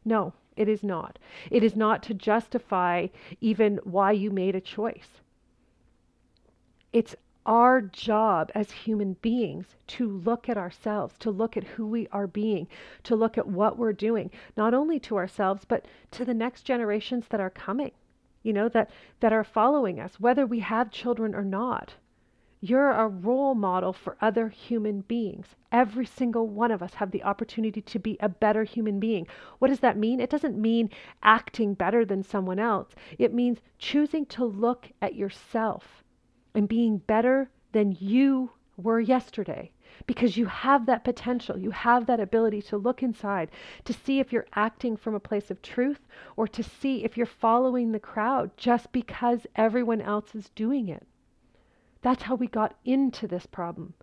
No, 0.03 0.33
it 0.55 0.67
is 0.67 0.83
not. 0.83 1.19
It 1.49 1.63
is 1.63 1.75
not 1.75 2.03
to 2.03 2.13
justify 2.13 3.07
even 3.39 3.79
why 3.83 4.11
you 4.11 4.31
made 4.31 4.55
a 4.55 4.61
choice. 4.61 5.21
It's 6.91 7.15
our 7.45 7.81
job 7.81 8.51
as 8.55 8.71
human 8.71 9.13
beings 9.21 9.75
to 9.87 10.07
look 10.07 10.47
at 10.47 10.57
ourselves, 10.57 11.15
to 11.19 11.31
look 11.31 11.57
at 11.57 11.63
who 11.63 11.85
we 11.85 12.07
are 12.11 12.27
being, 12.27 12.67
to 13.03 13.15
look 13.15 13.37
at 13.37 13.47
what 13.47 13.77
we're 13.77 13.93
doing, 13.93 14.31
not 14.55 14.73
only 14.73 14.99
to 14.99 15.17
ourselves, 15.17 15.65
but 15.65 15.85
to 16.11 16.23
the 16.23 16.33
next 16.33 16.63
generations 16.63 17.25
that 17.29 17.41
are 17.41 17.49
coming, 17.49 17.91
you 18.43 18.53
know, 18.53 18.69
that, 18.69 18.89
that 19.19 19.33
are 19.33 19.43
following 19.43 19.99
us, 19.99 20.19
whether 20.19 20.45
we 20.45 20.59
have 20.59 20.91
children 20.91 21.35
or 21.35 21.43
not. 21.43 21.95
You're 22.61 22.91
a 22.91 23.09
role 23.09 23.55
model 23.55 23.91
for 23.91 24.15
other 24.21 24.47
human 24.47 25.01
beings. 25.01 25.47
Every 25.69 26.05
single 26.05 26.47
one 26.47 26.71
of 26.71 26.81
us 26.81 26.93
have 26.93 27.11
the 27.11 27.23
opportunity 27.23 27.81
to 27.81 27.99
be 27.99 28.15
a 28.21 28.29
better 28.29 28.63
human 28.63 29.01
being. 29.01 29.27
What 29.59 29.67
does 29.67 29.81
that 29.81 29.97
mean? 29.97 30.21
It 30.21 30.29
doesn't 30.29 30.57
mean 30.57 30.89
acting 31.21 31.73
better 31.73 32.05
than 32.05 32.23
someone 32.23 32.59
else. 32.59 32.95
It 33.19 33.33
means 33.33 33.59
choosing 33.77 34.25
to 34.27 34.45
look 34.45 34.89
at 35.01 35.15
yourself 35.15 36.02
and 36.53 36.67
being 36.67 36.97
better 36.99 37.49
than 37.71 37.97
you 37.99 38.51
were 38.77 38.99
yesterday 38.99 39.71
because 40.07 40.37
you 40.37 40.45
have 40.45 40.85
that 40.85 41.03
potential. 41.03 41.57
You 41.57 41.71
have 41.71 42.05
that 42.07 42.19
ability 42.19 42.61
to 42.63 42.77
look 42.77 43.03
inside, 43.03 43.51
to 43.85 43.93
see 43.93 44.19
if 44.19 44.33
you're 44.33 44.47
acting 44.55 44.97
from 44.97 45.15
a 45.15 45.19
place 45.19 45.51
of 45.51 45.61
truth 45.61 45.99
or 46.35 46.47
to 46.47 46.63
see 46.63 47.03
if 47.03 47.15
you're 47.15 47.25
following 47.25 47.91
the 47.91 47.99
crowd 47.99 48.51
just 48.57 48.91
because 48.91 49.45
everyone 49.55 50.01
else 50.01 50.35
is 50.35 50.49
doing 50.49 50.89
it. 50.89 51.05
That's 52.01 52.23
how 52.23 52.35
we 52.35 52.47
got 52.47 52.75
into 52.83 53.27
this 53.27 53.45
problem. 53.45 53.93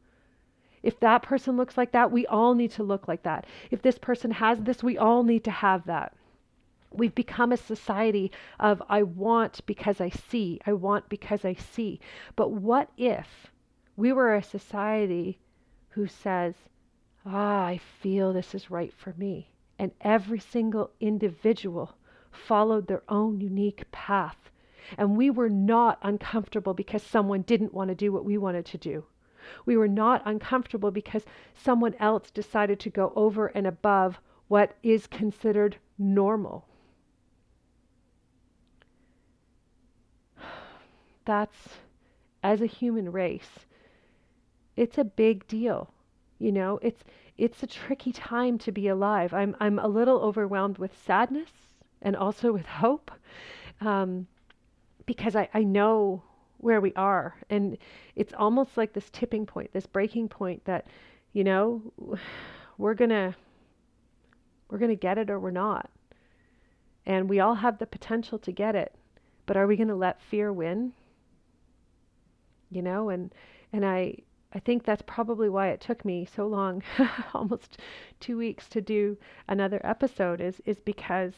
If 0.82 0.98
that 1.00 1.22
person 1.22 1.56
looks 1.56 1.76
like 1.76 1.92
that, 1.92 2.10
we 2.10 2.26
all 2.26 2.54
need 2.54 2.70
to 2.72 2.82
look 2.82 3.06
like 3.06 3.22
that. 3.24 3.46
If 3.70 3.82
this 3.82 3.98
person 3.98 4.30
has 4.30 4.60
this, 4.60 4.82
we 4.82 4.96
all 4.96 5.22
need 5.22 5.44
to 5.44 5.50
have 5.50 5.84
that. 5.84 6.14
We've 6.92 7.14
become 7.14 7.52
a 7.52 7.56
society 7.56 8.32
of 8.58 8.82
I 8.88 9.04
want 9.04 9.64
because 9.64 10.00
I 10.00 10.08
see, 10.10 10.60
I 10.66 10.72
want 10.72 11.08
because 11.08 11.44
I 11.44 11.54
see. 11.54 12.00
But 12.34 12.50
what 12.50 12.90
if 12.96 13.52
we 13.96 14.12
were 14.12 14.34
a 14.34 14.42
society 14.42 15.38
who 15.90 16.08
says, 16.08 16.54
Ah, 17.24 17.64
I 17.64 17.78
feel 17.78 18.32
this 18.32 18.54
is 18.56 18.72
right 18.72 18.92
for 18.92 19.14
me? 19.16 19.50
And 19.78 19.92
every 20.00 20.40
single 20.40 20.90
individual 21.00 21.96
followed 22.32 22.88
their 22.88 23.02
own 23.08 23.40
unique 23.40 23.90
path. 23.92 24.50
And 24.98 25.16
we 25.16 25.30
were 25.30 25.48
not 25.48 25.98
uncomfortable 26.02 26.74
because 26.74 27.02
someone 27.02 27.42
didn't 27.42 27.72
want 27.72 27.88
to 27.88 27.94
do 27.94 28.12
what 28.12 28.24
we 28.24 28.36
wanted 28.36 28.66
to 28.66 28.78
do. 28.78 29.04
We 29.64 29.76
were 29.76 29.88
not 29.88 30.22
uncomfortable 30.24 30.90
because 30.90 31.24
someone 31.54 31.94
else 32.00 32.30
decided 32.30 32.80
to 32.80 32.90
go 32.90 33.12
over 33.14 33.46
and 33.46 33.66
above 33.66 34.20
what 34.48 34.76
is 34.82 35.06
considered 35.06 35.76
normal. 35.96 36.66
That's 41.30 41.68
as 42.42 42.60
a 42.60 42.66
human 42.66 43.12
race 43.12 43.50
it's 44.76 44.98
a 44.98 45.04
big 45.04 45.46
deal 45.46 45.92
you 46.40 46.50
know? 46.50 46.80
It's 46.82 47.04
it's 47.38 47.62
a 47.62 47.66
tricky 47.66 48.12
time 48.12 48.58
to 48.58 48.72
be 48.72 48.88
alive. 48.88 49.32
I'm 49.32 49.54
i'm 49.60 49.78
a 49.78 49.86
little 49.86 50.18
overwhelmed 50.20 50.78
with 50.78 50.90
sadness 51.06 51.50
and 52.02 52.16
also 52.16 52.52
with 52.52 52.66
hope 52.66 53.10
um, 53.80 54.26
because 55.06 55.36
I, 55.36 55.48
I 55.54 55.62
know 55.62 56.22
where 56.58 56.80
we 56.80 56.92
are. 56.94 57.36
And 57.48 57.78
it's 58.16 58.34
almost 58.36 58.76
like 58.76 58.92
this 58.92 59.10
tipping 59.10 59.46
point 59.46 59.72
this 59.72 59.86
breaking 59.86 60.28
point 60.28 60.64
that 60.64 60.86
you 61.32 61.44
know 61.44 61.82
we're 62.78 62.94
gonna 62.94 63.36
we're 64.70 64.78
gonna 64.78 64.96
get 64.96 65.18
it 65.18 65.30
or 65.30 65.38
we're 65.38 65.50
not. 65.50 65.90
And 67.06 67.28
we 67.28 67.40
all 67.40 67.54
have 67.54 67.78
the 67.78 67.86
potential 67.86 68.38
to 68.40 68.52
get 68.52 68.74
it 68.74 68.94
but 69.46 69.56
are 69.56 69.66
we 69.66 69.76
to 69.76 69.94
let 69.96 70.22
fear 70.22 70.52
win 70.52 70.92
you 72.70 72.82
know 72.82 73.08
and 73.08 73.34
and 73.72 73.84
I 73.84 74.16
I 74.52 74.58
think 74.58 74.84
that's 74.84 75.02
probably 75.06 75.48
why 75.48 75.68
it 75.68 75.80
took 75.80 76.04
me 76.04 76.24
so 76.24 76.46
long 76.46 76.82
almost 77.34 77.78
2 78.20 78.36
weeks 78.36 78.68
to 78.70 78.80
do 78.80 79.16
another 79.48 79.80
episode 79.84 80.40
is 80.40 80.60
is 80.66 80.80
because 80.80 81.34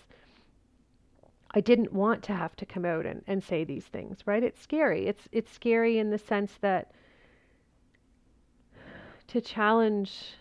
I 1.54 1.60
didn't 1.60 1.92
want 1.92 2.22
to 2.24 2.32
have 2.32 2.56
to 2.56 2.66
come 2.66 2.84
out 2.84 3.04
and, 3.04 3.22
and 3.26 3.44
say 3.44 3.64
these 3.64 3.84
things, 3.84 4.26
right? 4.26 4.42
It's 4.42 4.60
scary. 4.60 5.06
It's 5.06 5.28
it's 5.32 5.52
scary 5.52 5.98
in 5.98 6.10
the 6.10 6.18
sense 6.18 6.54
that 6.62 6.92
to 9.28 9.40
challenge 9.40 10.34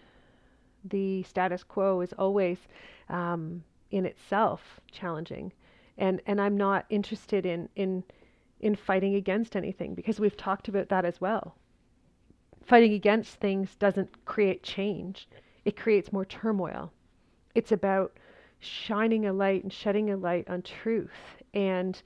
the 0.85 1.23
status 1.23 1.63
quo 1.63 2.01
is 2.01 2.13
always 2.13 2.57
um, 3.09 3.63
in 3.91 4.05
itself 4.05 4.79
challenging, 4.89 5.51
and 5.97 6.21
and 6.25 6.39
I'm 6.39 6.55
not 6.55 6.85
interested 6.89 7.45
in 7.45 7.67
in 7.75 8.03
in 8.62 8.76
fighting 8.76 9.16
against 9.16 9.55
anything 9.55 9.93
because 9.95 10.20
we've 10.20 10.38
talked 10.38 10.68
about 10.68 10.89
that 10.89 11.03
as 11.03 11.20
well. 11.20 11.55
Fighting 12.64 12.93
against 12.93 13.36
things 13.36 13.76
doesn't 13.76 14.26
create 14.26 14.64
change, 14.64 15.28
it 15.66 15.76
creates 15.76 16.14
more 16.14 16.26
turmoil. 16.26 16.91
It's 17.53 17.72
about 17.72 18.18
shining 18.59 19.26
a 19.26 19.34
light 19.34 19.64
and 19.64 19.74
shedding 19.74 20.12
a 20.12 20.18
light 20.18 20.49
on 20.49 20.62
truth. 20.62 21.12
And 21.53 22.01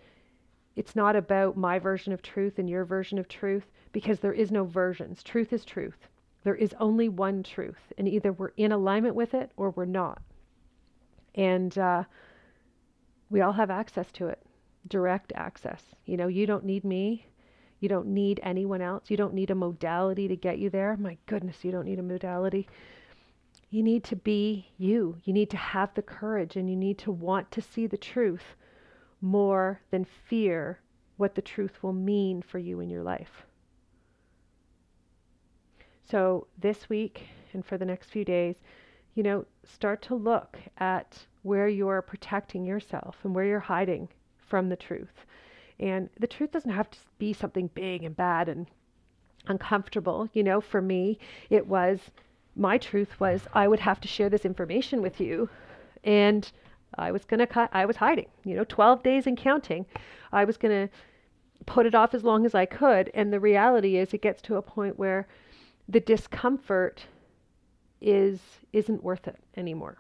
it's 0.76 0.96
not 0.96 1.16
about 1.16 1.58
my 1.58 1.78
version 1.78 2.14
of 2.14 2.22
truth 2.22 2.58
and 2.58 2.70
your 2.70 2.86
version 2.86 3.20
of 3.20 3.28
truth 3.28 3.66
because 3.92 4.20
there 4.20 4.34
is 4.34 4.52
no 4.52 4.64
versions. 4.64 5.22
Truth 5.22 5.54
is 5.54 5.66
truth. 5.66 6.08
There 6.44 6.56
is 6.56 6.76
only 6.80 7.10
one 7.10 7.44
truth, 7.44 7.92
and 7.98 8.08
either 8.08 8.32
we're 8.32 8.52
in 8.56 8.72
alignment 8.72 9.16
with 9.16 9.34
it 9.34 9.52
or 9.58 9.72
we're 9.72 9.86
not. 9.86 10.22
And 11.34 11.76
uh, 11.78 12.04
we 13.30 13.42
all 13.42 13.54
have 13.54 13.72
access 13.72 14.12
to 14.14 14.28
it 14.28 14.40
direct 14.88 15.32
access. 15.36 15.84
You 16.06 16.18
know, 16.18 16.28
you 16.28 16.46
don't 16.46 16.66
need 16.66 16.84
me. 16.84 17.28
You 17.80 17.90
don't 17.90 18.08
need 18.08 18.40
anyone 18.44 18.82
else. 18.82 19.10
You 19.10 19.18
don't 19.18 19.34
need 19.34 19.52
a 19.52 19.56
modality 19.56 20.28
to 20.28 20.36
get 20.36 20.60
you 20.60 20.70
there. 20.70 20.96
My 20.98 21.18
goodness, 21.26 21.64
you 21.64 21.72
don't 21.72 21.86
need 21.86 22.00
a 22.00 22.04
modality. 22.04 22.68
You 23.70 23.84
need 23.84 24.04
to 24.06 24.16
be 24.16 24.70
you. 24.78 25.18
You 25.24 25.34
need 25.34 25.50
to 25.50 25.58
have 25.58 25.94
the 25.94 26.02
courage 26.02 26.56
and 26.56 26.70
you 26.70 26.76
need 26.76 26.98
to 27.00 27.12
want 27.12 27.52
to 27.52 27.62
see 27.62 27.88
the 27.88 27.98
truth 27.98 28.56
more 29.22 29.82
than 29.92 30.06
fear 30.06 30.80
what 31.18 31.36
the 31.36 31.42
truth 31.42 31.82
will 31.82 31.94
mean 31.94 32.42
for 32.42 32.60
you 32.60 32.80
in 32.80 32.90
your 32.90 33.04
life. 33.04 33.46
So, 36.04 36.48
this 36.58 36.88
week 36.88 37.28
and 37.54 37.66
for 37.66 37.78
the 37.78 37.86
next 37.86 38.10
few 38.10 38.24
days, 38.24 38.56
you 39.16 39.24
know, 39.24 39.46
start 39.64 40.02
to 40.04 40.16
look 40.16 40.60
at 40.78 41.26
where 41.42 41.68
you're 41.68 42.02
protecting 42.02 42.66
yourself 42.66 43.18
and 43.24 43.34
where 43.34 43.46
you're 43.46 43.60
hiding 43.60 44.10
from 44.46 44.70
the 44.70 44.76
truth. 44.76 45.26
And 45.80 46.10
the 46.20 46.28
truth 46.28 46.52
doesn't 46.52 46.72
have 46.72 46.90
to 46.92 46.98
be 47.18 47.34
something 47.34 47.70
big 47.74 48.04
and 48.04 48.16
bad 48.16 48.48
and 48.48 48.68
uncomfortable. 49.48 50.30
You 50.34 50.44
know, 50.44 50.62
for 50.62 50.82
me, 50.82 51.20
it 51.50 51.68
was 51.68 52.00
my 52.56 52.78
truth 52.78 53.20
was 53.20 53.42
I 53.54 53.68
would 53.68 53.82
have 53.82 54.00
to 54.02 54.08
share 54.08 54.30
this 54.30 54.46
information 54.46 55.02
with 55.02 55.20
you. 55.20 55.50
And 56.04 56.50
I 56.98 57.12
was 57.12 57.26
going 57.26 57.40
to 57.40 57.48
cut, 57.48 57.70
I 57.74 57.86
was 57.86 57.98
hiding, 57.98 58.28
you 58.46 58.56
know, 58.56 58.64
12 58.64 59.04
days 59.04 59.28
and 59.28 59.38
counting. 59.38 59.86
I 60.32 60.46
was 60.46 60.58
going 60.58 60.88
to 60.88 60.94
put 61.66 61.86
it 61.86 61.96
off 61.96 62.14
as 62.14 62.24
long 62.24 62.46
as 62.46 62.56
I 62.56 62.66
could. 62.66 63.12
And 63.14 63.34
the 63.34 63.40
reality 63.40 63.98
is, 63.98 64.14
it 64.14 64.22
gets 64.22 64.42
to 64.44 64.56
a 64.56 64.62
point 64.62 64.98
where 64.98 65.28
the 65.90 66.00
discomfort 66.00 67.06
is 68.02 68.40
isn't 68.74 69.04
worth 69.04 69.28
it 69.28 69.38
anymore. 69.58 69.98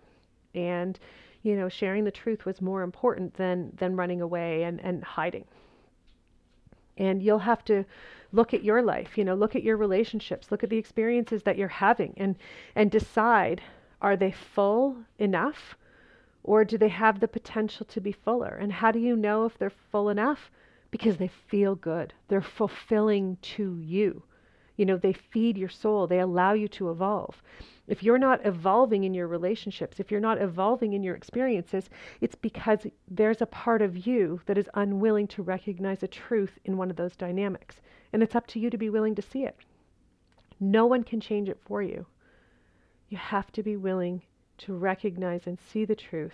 And 0.54 1.00
you 1.46 1.56
know, 1.56 1.70
sharing 1.70 2.04
the 2.04 2.12
truth 2.12 2.44
was 2.44 2.60
more 2.60 2.82
important 2.82 3.36
than 3.36 3.72
than 3.78 3.96
running 3.96 4.20
away 4.20 4.64
and, 4.64 4.82
and 4.82 5.04
hiding. 5.04 5.46
And 6.98 7.22
you'll 7.22 7.38
have 7.38 7.64
to 7.66 7.86
look 8.32 8.54
at 8.56 8.64
your 8.64 8.82
life, 8.82 9.16
you 9.16 9.24
know, 9.24 9.36
look 9.36 9.56
at 9.56 9.62
your 9.62 9.78
relationships, 9.78 10.50
look 10.50 10.64
at 10.64 10.72
the 10.72 10.78
experiences 10.78 11.44
that 11.44 11.56
you're 11.56 11.68
having 11.68 12.16
and 12.18 12.36
and 12.76 12.90
decide 12.90 13.62
are 14.02 14.18
they 14.18 14.32
full 14.32 14.98
enough 15.20 15.76
or 16.44 16.66
do 16.66 16.80
they 16.80 16.90
have 16.90 17.20
the 17.20 17.28
potential 17.28 17.86
to 17.86 18.02
be 18.02 18.12
fuller? 18.12 18.58
And 18.60 18.72
how 18.74 18.92
do 18.92 19.00
you 19.00 19.16
know 19.16 19.46
if 19.46 19.56
they're 19.60 19.70
full 19.92 20.10
enough? 20.10 20.50
Because 20.90 21.18
they 21.18 21.28
feel 21.28 21.76
good. 21.76 22.14
They're 22.28 22.42
fulfilling 22.42 23.38
to 23.56 23.78
you. 23.78 24.24
You 24.78 24.88
know, 24.88 24.98
they 24.98 25.14
feed 25.14 25.60
your 25.60 25.70
soul, 25.70 26.08
they 26.08 26.20
allow 26.20 26.54
you 26.54 26.68
to 26.70 26.90
evolve. 26.90 27.42
If 27.88 28.02
you're 28.02 28.18
not 28.18 28.46
evolving 28.46 29.04
in 29.04 29.14
your 29.14 29.28
relationships, 29.28 30.00
if 30.00 30.10
you're 30.10 30.20
not 30.20 30.42
evolving 30.42 30.94
in 30.94 31.04
your 31.04 31.16
experiences, 31.16 31.90
it's 32.20 32.36
because 32.36 32.88
there's 33.08 33.42
a 33.42 33.46
part 33.46 33.82
of 33.82 34.08
you 34.08 34.42
that 34.48 34.58
is 34.58 34.70
unwilling 34.74 35.28
to 35.28 35.44
recognize 35.44 36.02
a 36.02 36.08
truth 36.08 36.58
in 36.66 36.78
one 36.78 36.90
of 36.90 36.96
those 36.96 37.16
dynamics. 37.16 37.82
And 38.12 38.24
it's 38.24 38.36
up 38.36 38.48
to 38.48 38.60
you 38.60 38.70
to 38.70 38.78
be 38.78 38.90
willing 38.90 39.14
to 39.16 39.22
see 39.22 39.44
it. 39.44 39.56
No 40.60 40.86
one 40.86 41.04
can 41.04 41.20
change 41.20 41.48
it 41.48 41.60
for 41.64 41.82
you. 41.82 42.06
You 43.10 43.18
have 43.18 43.52
to 43.52 43.62
be 43.62 43.76
willing 43.76 44.24
to 44.60 44.74
recognize 44.74 45.46
and 45.46 45.60
see 45.60 45.86
the 45.86 45.96
truth, 45.96 46.34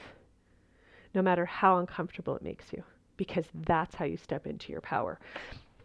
no 1.14 1.22
matter 1.22 1.46
how 1.46 1.80
uncomfortable 1.80 2.36
it 2.36 2.44
makes 2.44 2.72
you, 2.72 2.84
because 3.18 3.46
that's 3.66 3.96
how 3.96 4.06
you 4.06 4.16
step 4.16 4.48
into 4.48 4.72
your 4.72 4.82
power. 4.82 5.20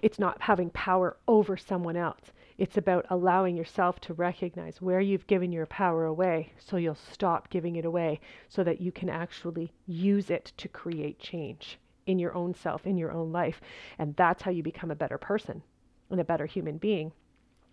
It's 0.02 0.18
not 0.18 0.40
having 0.42 0.70
power 0.70 1.16
over 1.26 1.56
someone 1.56 1.96
else. 1.96 2.30
It's 2.58 2.78
about 2.78 3.04
allowing 3.10 3.54
yourself 3.54 4.00
to 4.00 4.14
recognize 4.14 4.80
where 4.80 5.00
you've 5.00 5.26
given 5.26 5.52
your 5.52 5.66
power 5.66 6.06
away 6.06 6.52
so 6.58 6.78
you'll 6.78 6.94
stop 6.94 7.50
giving 7.50 7.76
it 7.76 7.84
away 7.84 8.20
so 8.48 8.64
that 8.64 8.80
you 8.80 8.90
can 8.90 9.10
actually 9.10 9.72
use 9.86 10.30
it 10.30 10.52
to 10.56 10.68
create 10.68 11.18
change 11.18 11.78
in 12.06 12.18
your 12.18 12.34
own 12.34 12.54
self, 12.54 12.86
in 12.86 12.96
your 12.96 13.12
own 13.12 13.30
life. 13.30 13.60
And 13.98 14.16
that's 14.16 14.42
how 14.42 14.50
you 14.50 14.62
become 14.62 14.90
a 14.90 14.96
better 14.96 15.18
person 15.18 15.62
and 16.10 16.18
a 16.18 16.24
better 16.24 16.46
human 16.46 16.78
being 16.78 17.12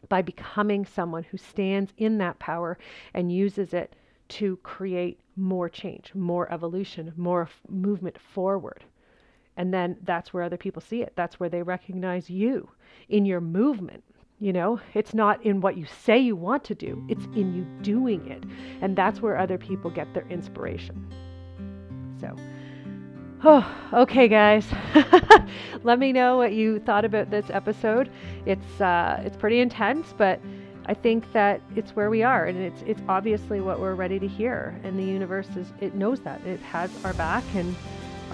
by 0.10 0.22
becoming 0.22 0.86
someone 0.86 1.24
who 1.24 1.38
stands 1.38 1.94
in 1.98 2.18
that 2.18 2.40
power 2.40 2.78
and 3.14 3.32
uses 3.32 3.74
it 3.74 3.96
to 4.28 4.58
create 4.58 5.20
more 5.38 5.70
change, 5.70 6.14
more 6.14 6.52
evolution, 6.52 7.14
more 7.16 7.44
f- 7.44 7.62
movement 7.70 8.20
forward. 8.20 8.84
And 9.56 9.74
then 9.74 9.98
that's 10.02 10.34
where 10.34 10.44
other 10.44 10.58
people 10.58 10.82
see 10.82 11.04
it. 11.04 11.14
That's 11.16 11.40
where 11.40 11.50
they 11.50 11.62
recognize 11.62 12.30
you 12.30 12.70
in 13.08 13.26
your 13.26 13.40
movement 13.40 14.04
you 14.44 14.52
know, 14.52 14.78
it's 14.94 15.14
not 15.14 15.42
in 15.46 15.62
what 15.62 15.78
you 15.78 15.86
say 15.86 16.20
you 16.20 16.36
want 16.36 16.66
to 16.66 16.76
do, 16.76 17.02
it's 17.08 17.24
in 17.28 17.56
you 17.56 17.64
doing 17.82 18.28
it. 18.30 18.44
And 18.82 18.94
that's 18.94 19.22
where 19.22 19.38
other 19.38 19.58
people 19.58 19.90
get 19.90 20.14
their 20.14 20.28
inspiration. 20.30 21.08
So, 22.20 22.36
oh, 23.46 23.66
okay, 23.94 24.28
guys. 24.28 24.68
Let 25.84 25.98
me 25.98 26.12
know 26.12 26.36
what 26.36 26.52
you 26.52 26.80
thought 26.80 27.06
about 27.06 27.30
this 27.30 27.50
episode. 27.52 28.12
It's 28.46 28.82
uh, 28.82 29.24
it's 29.26 29.38
pretty 29.38 29.62
intense, 29.62 30.14
but 30.18 30.42
I 30.88 30.94
think 30.94 31.32
that 31.32 31.62
it's 31.78 31.92
where 31.92 32.10
we 32.10 32.22
are, 32.22 32.44
and 32.44 32.58
it's 32.58 32.84
it's 32.86 33.02
obviously 33.08 33.62
what 33.62 33.80
we're 33.80 33.96
ready 33.96 34.20
to 34.20 34.28
hear. 34.28 34.78
And 34.84 35.00
the 35.00 35.06
universe 35.06 35.48
is 35.56 35.72
it 35.80 35.96
knows 35.96 36.20
that 36.22 36.46
it 36.46 36.60
has 36.60 36.92
our 37.06 37.14
back, 37.14 37.46
and 37.56 37.74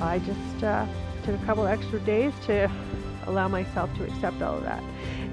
I 0.01 0.18
just 0.18 0.64
uh, 0.64 0.88
took 1.24 1.39
a 1.39 1.45
couple 1.45 1.68
extra 1.68 1.99
days 1.99 2.34
to 2.47 2.68
allow 3.30 3.48
myself 3.48 3.94
to 3.98 4.04
accept 4.04 4.42
all 4.42 4.58
of 4.58 4.64
that. 4.64 4.84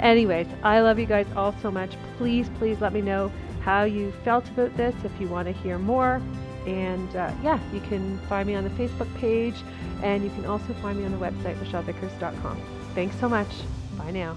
Anyways, 0.01 0.47
I 0.62 0.80
love 0.80 0.99
you 0.99 1.07
guys 1.07 1.26
all 1.36 1.55
so 1.62 1.70
much. 1.70 1.97
Please, 2.18 2.49
please 2.59 2.80
let 2.80 2.92
me 2.92 3.01
know 3.01 3.32
how 3.62 3.84
you 3.84 4.12
felt 4.24 4.49
about 4.51 4.76
this. 4.76 4.94
If 5.05 5.12
you 5.20 5.28
want 5.28 5.49
to 5.49 5.53
hear 5.53 5.78
more, 5.78 6.20
And 6.66 7.14
uh, 7.14 7.32
yeah, 7.42 7.61
you 7.72 7.80
can 7.80 8.18
find 8.28 8.47
me 8.49 8.55
on 8.57 8.64
the 8.64 8.70
Facebook 8.70 9.12
page, 9.18 9.55
and 10.03 10.24
you 10.24 10.30
can 10.30 10.44
also 10.47 10.74
find 10.82 10.99
me 10.99 11.05
on 11.05 11.12
the 11.12 11.18
website, 11.18 11.57
michellevickers.com. 11.62 12.61
Thanks 12.94 13.16
so 13.20 13.28
much. 13.28 13.49
Bye 13.97 14.11
now. 14.11 14.36